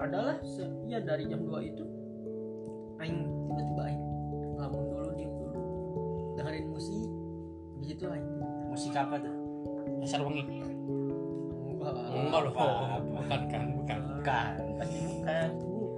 [0.02, 0.42] adalah
[0.90, 1.86] ya dari jam 2 itu
[3.06, 3.39] aing
[6.80, 7.04] musik
[7.76, 8.08] habis itu
[8.72, 9.36] musik apa tuh
[10.00, 10.48] Dasar wangi.
[10.48, 10.72] enggak
[12.08, 12.52] Enggak loh.
[12.56, 13.04] Apa?
[13.04, 14.00] Bukan kan, bukan.
[14.16, 15.48] bukan pasti bukan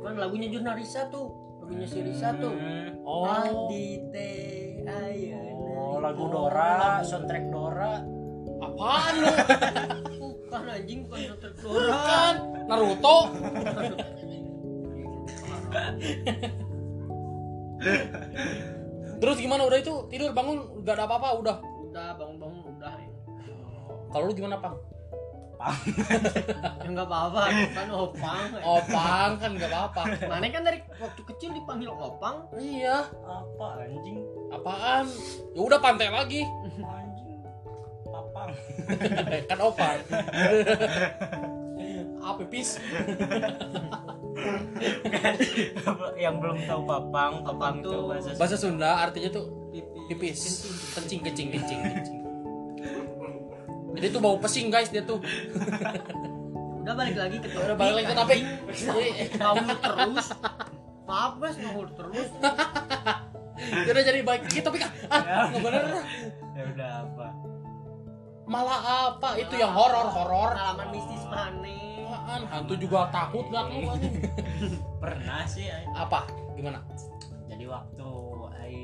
[0.02, 1.30] bukan lagunya Juna Risa tuh
[1.62, 2.98] lagunya si Risa tuh Hmm.
[3.06, 3.30] Oh.
[3.30, 4.34] Adite
[4.82, 5.38] ayo
[5.78, 8.02] oh lagu Dora soundtrack Dora
[8.58, 9.26] Apaan lu?
[10.18, 11.52] bukan anjing bukan Dr.
[11.62, 13.18] Dora Kan Naruto.
[19.22, 21.58] Terus gimana udah itu tidur bangun gak ada apa-apa udah.
[21.86, 23.10] udah bangun-bangun udah ya
[24.10, 24.76] Kalau lu gimana pang?
[26.82, 30.02] ya nggak apa-apa kan opang Opang kan gak apa-apa.
[30.26, 33.06] mana kan dari waktu kecil dipanggil opang Iya.
[33.22, 35.06] apa anjing Apaan?
[35.54, 36.42] Ya udah pantai lagi.
[36.82, 37.46] anjing
[38.04, 38.50] papang
[39.54, 39.98] kan opang.
[42.22, 42.78] Apa pis?
[46.18, 47.92] yang belum tahu papang papang tuh?
[47.92, 49.46] itu bahasa Bahasa Sunda artinya tuh
[50.08, 50.40] pipis.
[50.94, 52.20] Kencing kencing kencing kencing.
[53.92, 55.20] Jadi tuh bau pesing guys dia tuh.
[56.82, 58.40] udah balik lagi ke Udah topik balik lagi ke topik.
[59.38, 60.28] ngawur terus
[61.06, 62.30] maaf guys ngawur terus
[63.62, 64.92] Ya udah jadi baik kita topik ah.
[65.14, 65.84] Ah, nggak bener.
[66.58, 67.28] ya udah apa
[68.50, 68.82] Malah
[69.14, 69.40] apa?
[69.40, 70.52] Itu yang horor horor.
[70.52, 71.62] pengalaman mistis mana
[72.32, 72.48] Apaan?
[72.48, 73.92] Hantu juga takut gak lu
[75.04, 75.84] pernah sih Ai.
[75.92, 76.24] Apa?
[76.56, 76.80] Gimana?
[77.52, 78.08] jadi waktu
[78.56, 78.76] Ai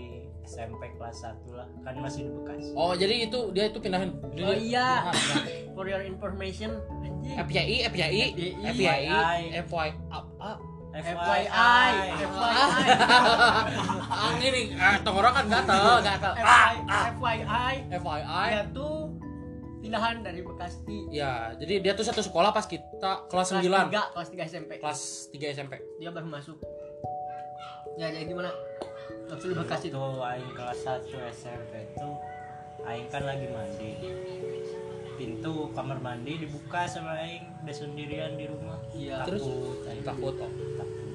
[0.43, 4.11] SMP kelas 1 lah kan masih di Bekasi Oh jadi itu dia itu pindahin.
[4.19, 5.71] Oh iya Ah, iya.
[5.71, 6.75] for your information
[7.23, 8.23] FYI, FYI,
[8.67, 9.07] FYI.
[9.55, 9.89] FYI, FYI?
[10.91, 12.75] FYI FYI Ah,
[14.75, 16.33] ah, tenggorokan gatel, gatel.
[17.15, 18.47] FYI FYI.
[18.51, 19.06] dia tuh
[19.87, 23.63] pindahan dari Bekasi Ya, jadi dia tuh satu sekolah pas kita kelas 9.
[23.63, 25.73] kelas 3 kelas 3 SMP Kelas 3 SMP.
[26.03, 26.59] dia baru masuk.
[27.95, 28.51] Ya jadi gimana?
[29.31, 32.09] Waktu di Bekasi waktu aing kelas 1 SMP itu
[32.83, 33.91] aing kan lagi mandi.
[35.17, 38.77] Pintu kamar mandi dibuka sama aing udah sendirian di rumah.
[38.91, 39.23] Iya.
[39.23, 39.47] Terus?
[39.47, 40.03] takut aing.
[40.03, 40.51] Takut oh.
[40.75, 41.07] Takut.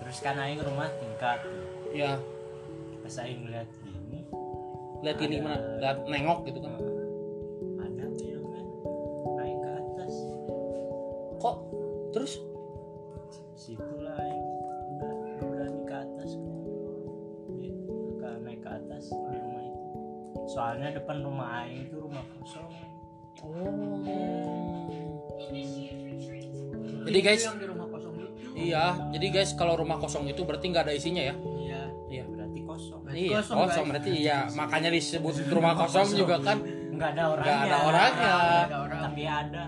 [0.00, 1.60] Terus kan aing rumah tingkat tuh.
[1.94, 2.18] ya
[3.04, 4.24] pas aing ngeliat gini
[5.04, 6.72] lihat ini mana lihat nengok gitu kan
[27.24, 27.42] guys.
[27.48, 28.28] Yang di rumah kosong itu.
[28.54, 31.34] iya jadi guys kalau rumah kosong itu berarti nggak ada isinya ya?
[31.34, 31.82] Iya.
[32.12, 32.24] iya.
[32.28, 33.00] berarti kosong.
[33.08, 34.38] Iya kosong, kosong berarti iya.
[34.52, 36.60] Makanya disebut rumah kosong juga kan?
[36.94, 37.54] Nggak ada orangnya.
[37.56, 38.32] Nggak ada orangnya.
[38.68, 39.00] Ada orang.
[39.08, 39.64] tapi ada.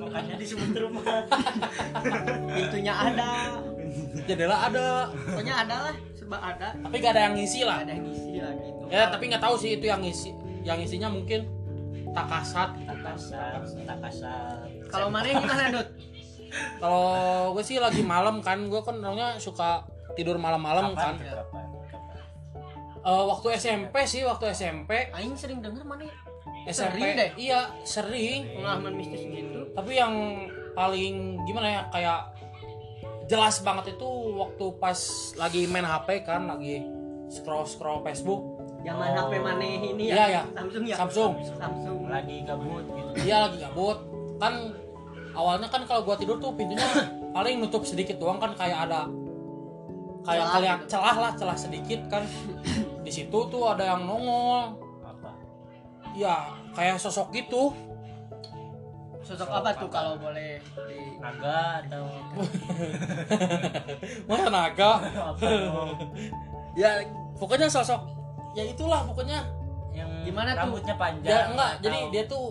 [0.00, 1.04] Makanya disebut rumah.
[2.56, 3.30] Pintunya ada.
[4.24, 5.12] jendela ada.
[5.12, 6.68] Pokoknya ada lah, serba ada.
[6.80, 7.84] tapi gak ada yang ngisi lah.
[7.84, 8.82] Ada yang isi lah gitu.
[8.88, 10.30] ya tapi nggak tahu sih itu yang ngisi
[10.64, 11.44] yang isinya mungkin
[12.11, 14.57] tak kasat tak kasar tak kasar
[14.88, 15.88] Kalau mana yang gimana, Dut?
[16.79, 19.83] kalau gue sih lagi malam kan gue kan orangnya suka
[20.14, 21.18] tidur malam-malam kan.
[21.18, 21.66] Kapan?
[23.05, 26.07] Eh, waktu SMP sih waktu SMP Aing sering denger mana
[26.64, 27.31] SMP Sering deh.
[27.37, 28.48] iya sering.
[28.55, 29.68] Pengalaman mistis gitu.
[29.74, 30.14] tapi yang
[30.72, 32.20] paling gimana ya kayak
[33.27, 34.96] jelas banget itu waktu pas
[35.35, 36.81] lagi main HP kan lagi
[37.27, 38.53] scroll scroll Facebook
[38.85, 39.20] Zaman Oh.
[39.23, 40.25] HP mana ini Iya, ya?
[40.29, 40.42] iya.
[40.53, 40.97] Samsung ya?
[40.97, 41.99] Samsung Samsung.
[42.07, 43.99] lagi gabut gitu dia lagi gabut
[44.37, 44.55] kan
[45.33, 46.85] awalnya kan kalau gua tidur tuh pintunya
[47.31, 49.09] paling nutup sedikit doang kan kayak ada
[50.20, 50.88] kayak Celah kalian gitu.
[50.90, 52.23] celah lah celah sedikit kan
[53.01, 55.31] di situ tuh ada yang nongol apa
[56.12, 56.37] ya
[56.73, 57.73] kayak sosok gitu
[59.20, 62.05] Sosok apa tuh kalau boleh di naga atau
[64.29, 64.92] masa naga
[66.81, 67.01] ya
[67.35, 68.05] pokoknya sosok
[68.54, 69.38] ya itulah pokoknya
[69.94, 70.58] yang Gimana tuh?
[70.66, 72.44] rambutnya panjang ya enggak atau- jadi dia tuh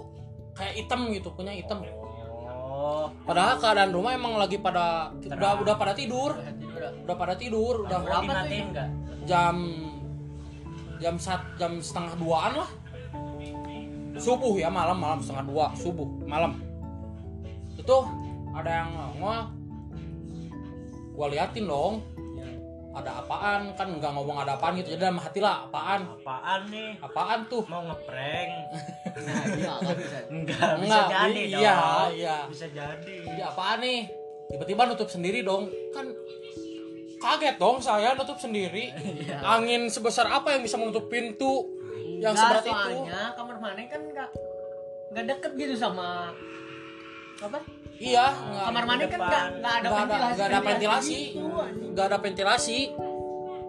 [0.53, 1.79] kayak hitam gitu punya hitam.
[2.73, 3.07] Oh.
[3.25, 5.61] Padahal keadaan rumah emang lagi pada udah Terang.
[5.61, 6.31] udah pada tidur.
[6.35, 6.91] Boleh tidur dah.
[7.03, 8.63] udah pada tidur udah berapa tuh
[9.23, 9.55] jam
[10.99, 12.69] jam sat jam setengah duaan lah.
[14.13, 16.61] Subuh ya malam malam setengah dua subuh malam.
[17.75, 17.97] Itu
[18.53, 19.39] ada yang nongol.
[21.13, 22.01] Gua liatin dong
[22.93, 23.62] ada apaan?
[23.73, 24.89] Kan nggak ngomong ada apaan gitu.
[24.89, 26.01] Jadi dalam hati lah apaan?
[26.08, 26.89] Apaan nih?
[26.99, 27.63] Apaan tuh?
[27.65, 28.51] Mau ngeprank?
[29.15, 30.17] Nah, iya bisa.
[30.27, 31.62] enggak bisa Enggak, jadi i- dong.
[31.62, 31.77] iya,
[32.12, 32.38] iya.
[32.45, 33.15] bisa jadi.
[33.23, 33.99] Jadi apaan nih?
[34.45, 35.63] Tiba-tiba nutup sendiri dong.
[35.89, 36.06] Kan
[37.19, 38.91] kaget dong saya nutup sendiri.
[39.23, 39.39] Iya.
[39.41, 41.65] angin sebesar apa yang bisa menutup pintu
[42.17, 42.71] yang Enggak, seberat itu?
[42.99, 44.29] soalnya kamar mana kan enggak
[45.10, 46.32] enggak deket gitu sama
[47.39, 47.60] apa?
[48.03, 50.35] Iya nggak Kamar mandi kan enggak enggak ada ventilasi.
[50.35, 51.19] nggak ada ventilasi.
[51.31, 51.91] gitu, anjing.
[51.95, 52.79] nggak ada ventilasi.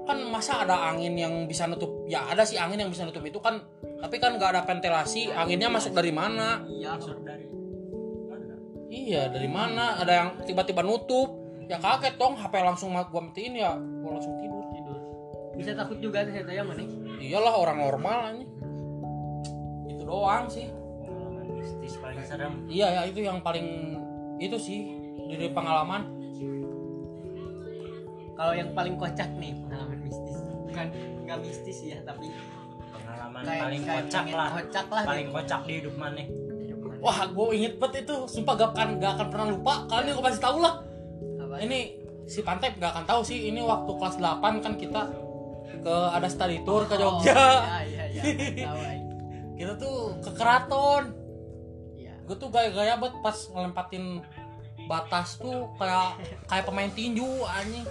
[0.04, 2.04] Kan masa ada angin yang bisa nutup?
[2.04, 3.62] Ya ada sih angin yang bisa nutup itu kan.
[4.02, 5.32] Tapi kan nggak ada ventilasi.
[5.32, 6.60] Anginnya masuk dari mana?
[6.68, 7.54] Iya, masuk dari mana
[8.94, 9.98] iya dari mana?
[10.02, 11.40] Ada yang tiba-tiba nutup.
[11.64, 12.36] Ya kaget dong.
[12.36, 13.72] HP langsung gua matiin ya.
[14.04, 14.64] Gua langsung tidur.
[14.76, 14.98] Tidur.
[15.56, 16.82] Bisa takut juga saya tanya mana?
[17.24, 18.44] iyalah orang normal ini
[19.88, 20.68] itu doang sih.
[20.68, 22.68] Pengalaman mistis paling serem.
[22.68, 23.96] Iya ya itu yang paling
[24.36, 24.80] itu sih
[25.26, 26.02] dari pengalaman
[28.34, 30.36] Kalau yang paling kocak nih pengalaman mistis.
[30.64, 30.86] Bukan
[31.22, 32.34] enggak mistis ya, tapi
[32.92, 35.36] pengalaman Kayak- paling kayak kocak lah kocak lah paling gitu.
[35.36, 36.22] kocak di hidup mana
[36.98, 40.40] wah gue inget banget itu sumpah gak akan gak akan pernah lupa kalian gue pasti
[40.40, 40.74] tahu lah
[41.38, 41.54] apa?
[41.60, 41.78] ini
[42.24, 45.02] si Pantai gak akan tahu sih ini waktu kelas 8 kan kita
[45.78, 47.36] ke ada study tour ke Oh, Jogja
[47.84, 48.70] iya iya iya.
[49.54, 51.14] Kita tuh ke keraton.
[52.24, 54.04] Gue tuh gaya-gaya banget pas ngelempatin
[54.84, 57.84] batas tuh kayak kayak pemain tinju anjing.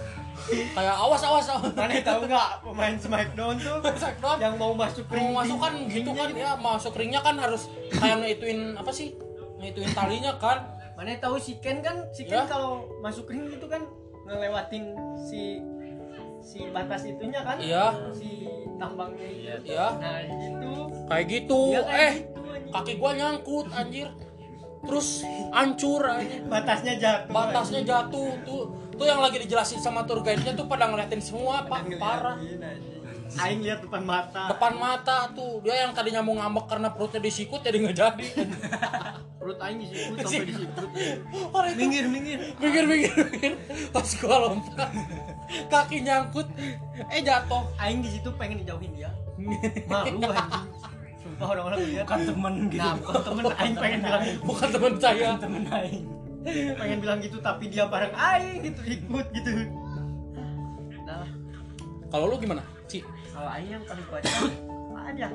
[0.74, 1.70] Kayak awas awas awas.
[1.74, 3.78] Mana tahu nggak pemain Smackdown tuh?
[3.82, 4.36] Smackdown.
[4.38, 8.22] yang mau masuk ring mau masuk kan gitu kan ya masuk ringnya kan harus kayak
[8.22, 9.14] ngituin apa sih?
[9.58, 10.70] Ngituin talinya kan.
[10.94, 12.06] Mana tahu si Ken kan?
[12.14, 12.46] Si Ken Ya.
[12.46, 13.82] kalau masuk ring itu kan
[14.26, 15.58] ngelewatin si
[16.38, 17.58] si batas itunya kan?
[17.58, 17.90] Iya.
[18.14, 18.46] Si
[18.78, 19.26] tambangnya
[19.66, 19.86] Iya.
[19.98, 20.72] Nah gitu.
[21.10, 21.60] kayak gitu.
[21.74, 22.33] Iya kayak eh gitu.
[22.74, 24.10] Kaki gua nyangkut anjir
[24.84, 25.22] terus
[25.54, 27.30] hancur anjir batasnya jatuh.
[27.30, 28.62] batasnya jatuh tuh
[28.94, 32.38] tuh yang lagi dijelasin sama tour guide-nya tuh pada ngeliatin semua pak parah.
[33.34, 34.52] Aing lihat depan mata.
[34.52, 38.26] depan mata tuh dia yang tadinya mau ngambek karena perutnya disikut jadi nggak jadi
[39.40, 40.86] Perut aing disikut sampai disikut.
[41.50, 42.38] Orang itu Minggir minggir.
[42.60, 43.52] mikir mikir mikir
[43.90, 44.88] pas gua lompat
[45.72, 46.46] kaki nyangkut
[47.10, 49.10] eh jatuh Aing di situ pengen dijauhin dia.
[49.90, 50.68] Malu anjing.
[51.34, 52.78] Sumpah orang-orang lihat bukan temen gitu.
[52.78, 55.30] Nah bukan temen aing pengen bilang bukan teman saya.
[55.42, 56.04] Temen aing.
[56.78, 59.50] Pengen bilang gitu tapi dia bareng aing gitu ikut gitu.
[61.02, 61.26] Nah.
[62.14, 63.02] Kalau lu gimana Ci?
[63.34, 64.34] Kalau aing yang paling kocak
[64.94, 65.32] banyak.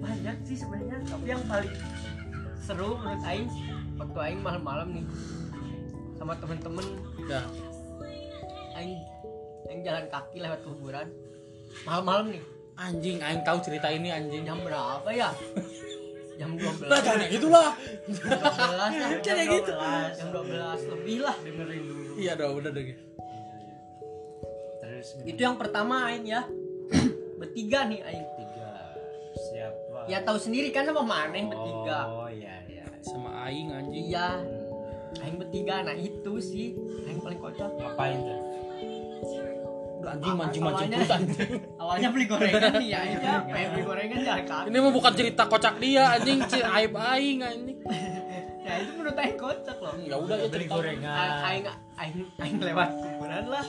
[0.00, 1.74] Banyak sih sebenarnya tapi yang paling
[2.64, 3.48] seru menurut aing
[4.00, 5.04] waktu aing malam-malam nih
[6.16, 6.86] sama temen-temen.
[7.28, 7.44] Ya.
[8.72, 8.96] Aing
[9.68, 11.12] aing jalan kaki lewat kuburan.
[11.84, 12.44] Malam-malam nih
[12.80, 14.42] anjing aing tahu cerita ini anjing.
[14.48, 15.30] Jam berapa ya?
[16.40, 17.76] Jam 12 lah jangan gitu lah
[18.08, 19.72] 12 lah Jangan gitu.
[20.16, 22.12] jam 12 lebih lah dengerin dulu.
[22.16, 22.96] Iya dong udah deh
[24.80, 26.48] terus itu yang pertama aing ya.
[27.40, 28.24] Bertiga nih aing.
[28.40, 28.72] Tiga.
[29.36, 32.08] Siapa ya tahu sendiri kan sama maneh bertiga.
[32.08, 32.84] Oh iya iya.
[33.04, 34.08] Sama aing anjing.
[34.08, 34.40] Iya.
[35.20, 35.84] Aing bertiga.
[35.84, 36.72] Nah itu sih.
[37.04, 37.68] Aing paling kocak.
[37.76, 38.49] Ngapain tuh
[40.00, 41.50] udah anjing mancing mancing terus anjing.
[41.76, 43.00] Awalnya beli gorengan nih ya.
[43.04, 46.38] Ya pengen beli gorengan jalan kaki ini mah bukan cerita kocak dia anjing.
[46.48, 47.78] Aib aing anjing.
[48.60, 49.94] Ya itu menurut aing kocak loh.
[50.00, 51.28] Ya udah ya beli gorengan.
[51.44, 51.64] Aing
[52.00, 53.64] aing aing lewat kuburan lah.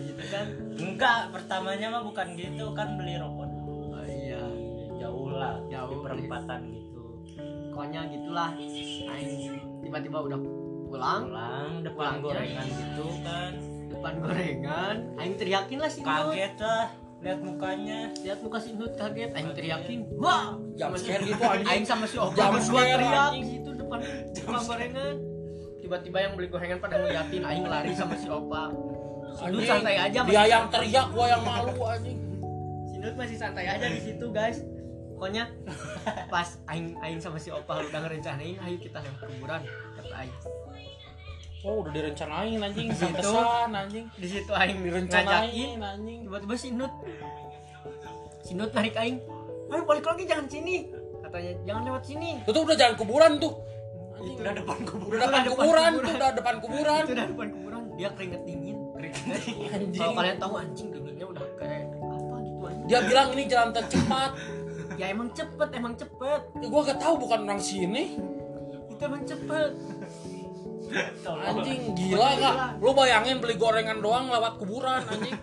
[0.00, 0.46] Gitu kan?
[0.80, 2.64] Enggak pertamanya mah bukan gitu.
[2.72, 3.48] Kan beli rokok
[3.92, 4.42] oh, iya.
[4.96, 7.02] Jauh lah Jauh, di perempatan gitu.
[7.72, 8.50] Pokoknya gitulah.
[9.12, 10.38] Aing tiba-tiba udah
[10.88, 11.22] pulang.
[11.28, 12.24] Pulang depan Pulangnya.
[12.24, 13.71] gorengan gitu kan
[14.02, 14.96] depan gorengan.
[15.14, 16.90] Aing teriakin lah si kaget lah
[17.22, 18.10] lihat mukanya.
[18.18, 19.30] Lihat muka si Nut kaget.
[19.30, 23.42] Aing teriakin wah jam Sama si- scare gitu aing sama si Jam berdua teriak di
[23.46, 23.98] situ depan
[24.66, 25.14] gorengan.
[25.78, 28.74] Tiba-tiba yang beli gorengan pada ngeliatin aing lari sama si Opa
[29.32, 32.18] si Nut Anjing, santai aja dia masih- yang teriak gua yang malu anjing.
[32.84, 34.58] Si Nut masih santai aja di situ guys.
[35.14, 35.46] Pokoknya
[36.34, 39.62] pas aing aing sama si Opa udah ngerencanain ayo kita yang kuburan
[39.94, 40.34] kata aing
[41.62, 42.88] oh udah direncanain anjing.
[42.90, 43.06] Di situ.
[43.06, 44.04] pantesan anjing.
[44.18, 46.18] Di situ aing direncanain anjing.
[46.26, 46.92] tiba-tiba si Nut.
[48.42, 49.18] Si Nut narik aing.
[49.72, 50.90] Ayo balik lagi jangan sini.
[51.22, 52.30] Katanya jangan lewat sini.
[52.44, 53.54] Itu tuh udah jalan kuburan tuh.
[54.22, 55.90] Itu udah depan kubur udah depan kuburan kuburan.
[55.90, 57.02] tuh udah depan kuburan.
[57.02, 57.82] itu udah depan kuburan.
[57.98, 58.78] Dia keringet dingin.
[59.02, 62.86] Anjing kalau kalian tahu anjing dinginnya udah kayak apa gitu anjing.
[62.86, 64.32] Dia bilang ini jalan tercepat.
[65.00, 66.40] Ya emang cepet emang cepet.
[66.60, 68.20] Ya, gua gak tahu bukan orang sini.
[68.92, 69.72] Itu emang cepet
[71.42, 75.36] anjing gila gak lu bayangin beli gorengan doang lewat kuburan anjing.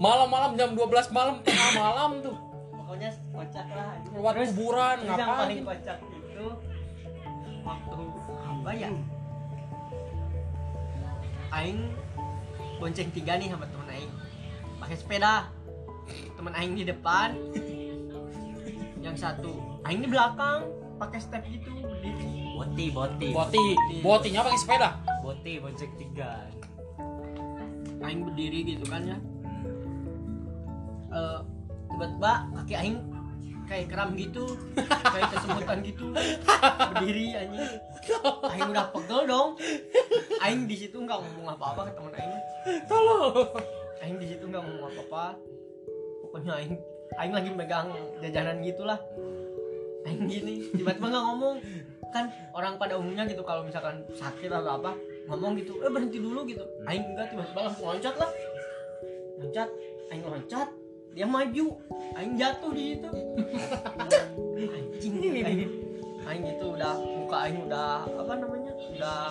[0.00, 1.38] Malam-malam jam 12 malam.
[1.46, 2.36] Tengah malam tuh.
[2.74, 4.12] Pokoknya kocak lah anjing.
[4.18, 6.46] lewat Terus- kuburan Terus yang paling ngapain kocak itu
[7.62, 7.98] waktu
[8.40, 8.90] apa ya?
[11.50, 11.80] Aing
[12.78, 14.12] bonceng tiga nih sama temen Aing.
[14.78, 15.34] Pakai sepeda.
[16.38, 17.34] Temen Aing di depan.
[19.00, 19.52] Yang satu
[19.86, 22.28] Aing di belakang pakai step gitu berdiri.
[22.60, 23.28] Boti boti.
[23.32, 23.64] Boti.
[24.04, 24.90] Botinya pakai sepeda?
[25.24, 26.44] Boti bonceng tiga.
[28.04, 29.16] Aing berdiri gitu kan ya.
[31.10, 31.40] Eh,
[31.88, 32.96] tiba-tiba kaki Aing
[33.64, 34.44] kayak kram gitu
[35.16, 36.06] kayak kesemutan gitu.
[36.92, 37.72] Berdiri anjing.
[38.44, 39.48] Aing udah pegel dong.
[40.44, 42.34] Aing di situ nggak ngomong apa-apa ke temen Aing.
[42.84, 43.48] Tolong.
[44.04, 45.24] Aing di situ nggak ngomong apa-apa.
[46.28, 46.76] Pokoknya Aing
[47.16, 47.88] Aing lagi megang
[48.20, 49.00] jajanan gitulah
[50.06, 51.56] Aing gini tiba-tiba nggak ngomong.
[52.10, 52.26] Kan
[52.56, 54.92] orang pada umumnya gitu kalau misalkan sakit atau apa
[55.30, 56.64] ngomong gitu eh berhenti dulu gitu.
[56.88, 58.30] Aing enggak tiba-tiba langsung loncat lah.
[59.40, 59.68] Loncat
[60.10, 60.68] Aing loncat
[61.14, 61.66] dia maju.
[62.18, 63.10] Aing jatuh di situ.
[64.76, 65.14] Anjing.
[65.44, 65.70] Aing
[66.26, 69.22] Aing gitu udah muka Aing udah apa namanya udah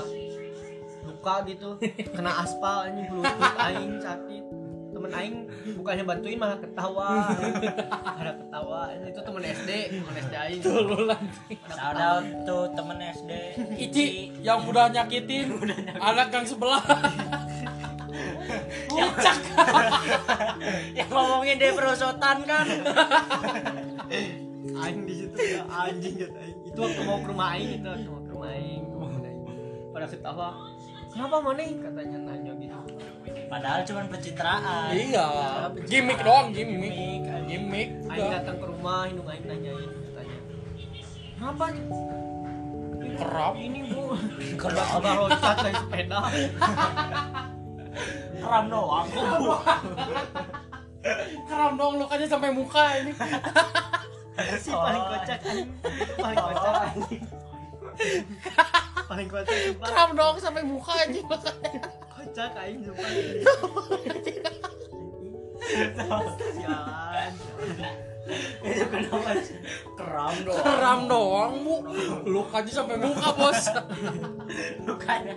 [1.10, 1.70] luka gitu.
[2.16, 4.69] Kena aspal anjing lutut Aing sakit
[5.00, 5.36] temen Aing
[5.80, 7.32] bukannya bantuin malah ketawa.
[8.20, 8.92] Ada ketawa.
[9.08, 10.62] Itu temen SD temen SD Aing.
[11.72, 13.32] Shout out tuh temen SD
[13.80, 15.56] Ici yang udah nyakitin
[15.96, 16.84] anak yang sebelah.
[18.92, 19.40] Kocak
[20.92, 22.68] yang ngomongin dia perosotan kan.
[24.80, 26.60] Aing di situ ya anjing gitu Aing.
[26.68, 28.84] itu waktu mau ke rumah Aing itu waktu mau ke rumah Aing.
[28.84, 29.44] Ke rumah Aing.
[29.96, 30.50] pada ketawa
[31.10, 32.54] kenapa mana katanya nanya
[33.50, 34.94] padahal cuma pencitraan.
[34.94, 35.28] Iya.
[35.90, 37.26] Gimmick doang gimmick.
[37.50, 40.38] Gimmick Aing udah datang ke rumah hidung Aing nanyain katanya
[41.34, 41.64] kenapa
[43.20, 43.54] kerap.
[43.58, 44.04] Ini bu.
[44.54, 46.20] Kerja abah loncat dari sepeda.
[48.40, 49.08] Keram doang
[51.50, 53.12] keram dong lukanya sampai muka ini.
[54.62, 56.74] Si paling kocak Aing Itu paling kocak
[59.10, 61.20] paling kocak keram dong sampai muka aja
[62.40, 63.04] kocak Aing sumpah
[66.56, 67.34] sialan
[68.64, 69.60] itu kenapa sih?
[70.00, 71.76] keram doang keram doang bu
[72.24, 73.64] lukanya sampai muka bos.
[74.88, 75.36] Lukanya.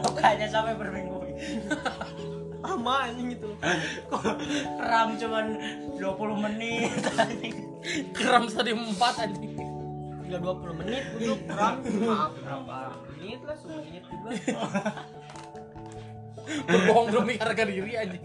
[0.00, 1.20] Lukanya sampai berminggu
[2.64, 3.50] lama anjing itu.
[4.80, 5.46] Kram cuman
[6.00, 6.96] 20 menit.
[8.16, 9.58] Kram tadi empat anjing.
[10.28, 12.76] nggak 20 menit duduk kurang maaf berapa
[13.16, 14.28] menit lah semenit juga
[16.64, 18.24] Berbohong demi harga diri anjing.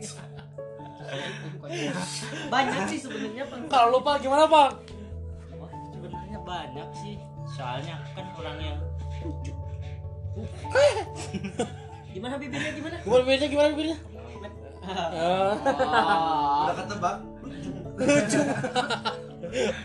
[2.50, 3.70] banyak sih sebenarnya Bang.
[3.70, 4.82] Kalau lupa gimana, Bang?
[5.56, 7.16] Wah, sebenarnya banyak sih.
[7.46, 8.80] Soalnya kan orang yang
[9.22, 9.54] lucu.
[12.10, 13.48] gimana bibirnya gimana Gimana bibirnya?
[13.50, 13.98] Gimana bibirnya?
[14.84, 15.54] Ah,
[16.66, 17.18] Udah ketebak.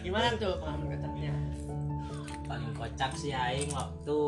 [0.00, 1.32] gimana tuh pengalaman kocaknya
[2.48, 4.20] Paling kocak sih aing waktu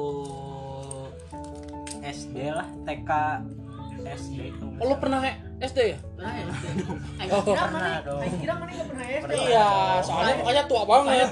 [2.00, 3.10] SD lah, TK
[4.02, 4.34] SD.
[4.76, 5.20] Oh, lu pernah
[5.58, 5.98] SD ya?
[6.10, 6.44] pernah ya
[7.30, 8.20] Oh, kira pernah dong.
[8.36, 9.68] Kira mana pernah SD Iya,
[10.00, 11.28] soalnya makanya tua banget.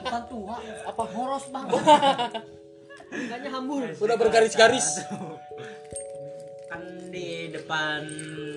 [0.00, 0.54] bukan tua
[0.84, 1.82] apa boros banget
[3.06, 4.88] Mukanya hambur Udah bergaris-garis.
[6.66, 8.02] kan di depan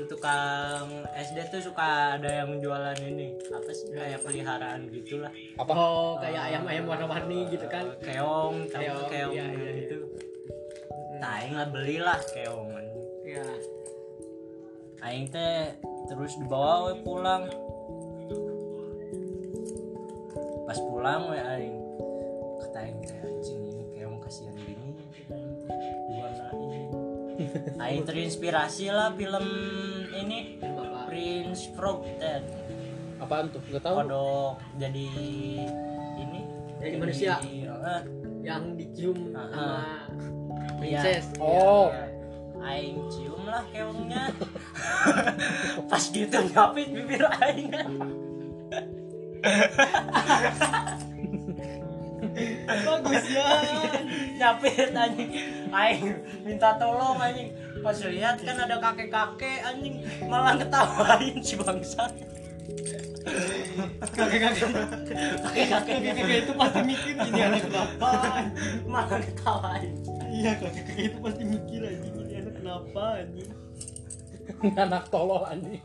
[0.06, 5.70] tukang SD tuh suka ada yang jualan ini apa sih kayak peliharaan gitulah Apa?
[5.70, 9.72] oh kayak ayam-ayam warna-warni gitu kan keong tahu Keong, keong iya, iya, iya.
[9.86, 9.98] gitu
[11.16, 12.68] nah aing lah belilah keong
[13.30, 13.46] ya
[15.02, 17.46] aing teh terus dibawa we pulang
[20.66, 21.78] pas pulang we aing
[22.60, 24.90] kata aing teh anjing ini keong kasihan gini
[26.10, 26.90] diwarnain
[27.86, 29.46] aing terinspirasi lah film
[30.12, 30.58] ini
[31.06, 32.42] Prince Frog teh
[33.20, 33.60] Apaan tuh?
[33.68, 33.96] Enggak tahu.
[34.00, 35.06] kodok jadi
[36.16, 36.40] ini
[36.80, 37.36] Jadi manusia.
[37.44, 38.02] eh,
[38.40, 39.68] yang dicium Ah, sama
[40.80, 41.04] iya.
[41.04, 41.92] princess Oh.
[42.64, 44.32] Aing cium lah keongnya.
[45.90, 47.72] Pas gitu nyapit bibir aing.
[52.70, 53.50] Bagus ya.
[54.40, 55.32] Nyapit anjing.
[55.72, 57.52] Aing minta tolong anjing.
[57.80, 62.12] Pas lihat kan ada kakek-kakek anjing malah ketawain si bangsa.
[64.16, 64.68] Kakek-kakek.
[65.44, 65.98] Kakek-kakek.
[66.04, 68.10] Kakek itu pasti mikir ini anak kenapa
[68.88, 69.94] malah ketawain
[70.30, 72.19] iya kakek-kakek itu pasti mikir anjing
[72.70, 73.50] kenapa anjing?
[74.78, 75.82] Anak tolol anjing.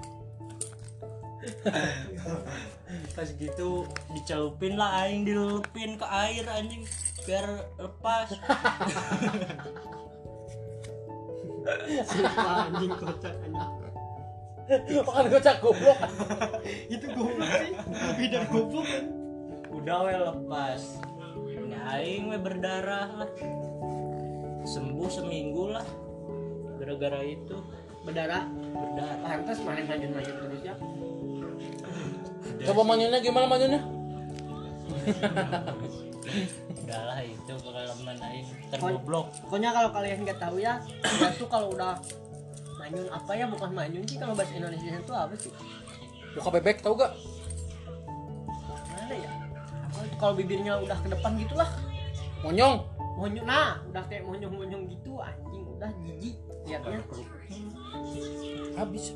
[3.12, 3.84] pas gitu
[4.16, 6.84] dicelupin lah aing dilupin ke air anjing.
[7.24, 8.36] Biar lepas.
[12.04, 13.72] Sumpah anjing kocak anjing.
[15.04, 16.00] Makan kocak goblok.
[16.92, 17.72] itu goblok sih.
[18.12, 19.04] Lebih dari goblok kan?
[19.72, 21.00] Udah we lepas.
[21.48, 23.30] Ini aing we berdarah lah.
[24.64, 26.03] Sembuh seminggu lah
[26.84, 27.56] gara-gara itu.
[28.04, 28.44] Berdarah?
[28.52, 29.16] Berdarah.
[29.24, 30.74] Pantas mana maju-maju terus ya.
[32.68, 33.80] Coba manyunnya gimana manyunnya?
[36.84, 39.26] udahlah itu pengalaman aing tergoblok.
[39.44, 41.96] pokoknya kalau kalian nggak tahu ya dia tuh kalau udah
[42.80, 45.52] manyun apa ya bukan manyun sih kalau bahasa Indonesia itu apa sih?
[46.36, 47.12] Buka bebek tahu gak?
[48.68, 49.30] mana ya?
[50.04, 51.70] Itu kalau bibirnya udah ke depan gitulah.
[52.44, 52.76] Monyong.
[53.14, 57.00] monyong nah udah kayak monyong-monyong gitu anjing udah jijik liatnya
[58.74, 59.14] Habis.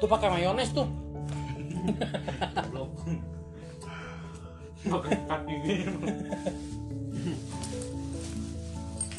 [0.00, 0.88] Tuh pakai mayones tuh.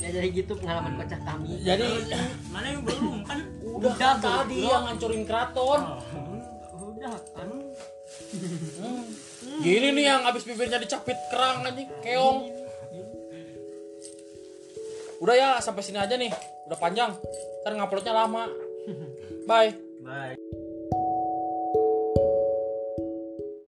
[0.01, 1.86] ya jadi gitu pengalaman kocak kami Jadi
[2.49, 5.82] mana yang belum kan udah kan tadi yang ngancurin keraton.
[6.74, 7.49] udah kan
[8.32, 9.07] Hmm.
[9.59, 12.61] Gini nih yang habis bibirnya dicapit kerang anjing, keong.
[15.22, 16.34] Udah ya, sampai sini aja nih.
[16.65, 17.13] Udah panjang.
[17.61, 18.49] Ntar nguploadnya lama.
[19.45, 19.78] Bye.
[20.01, 20.51] bye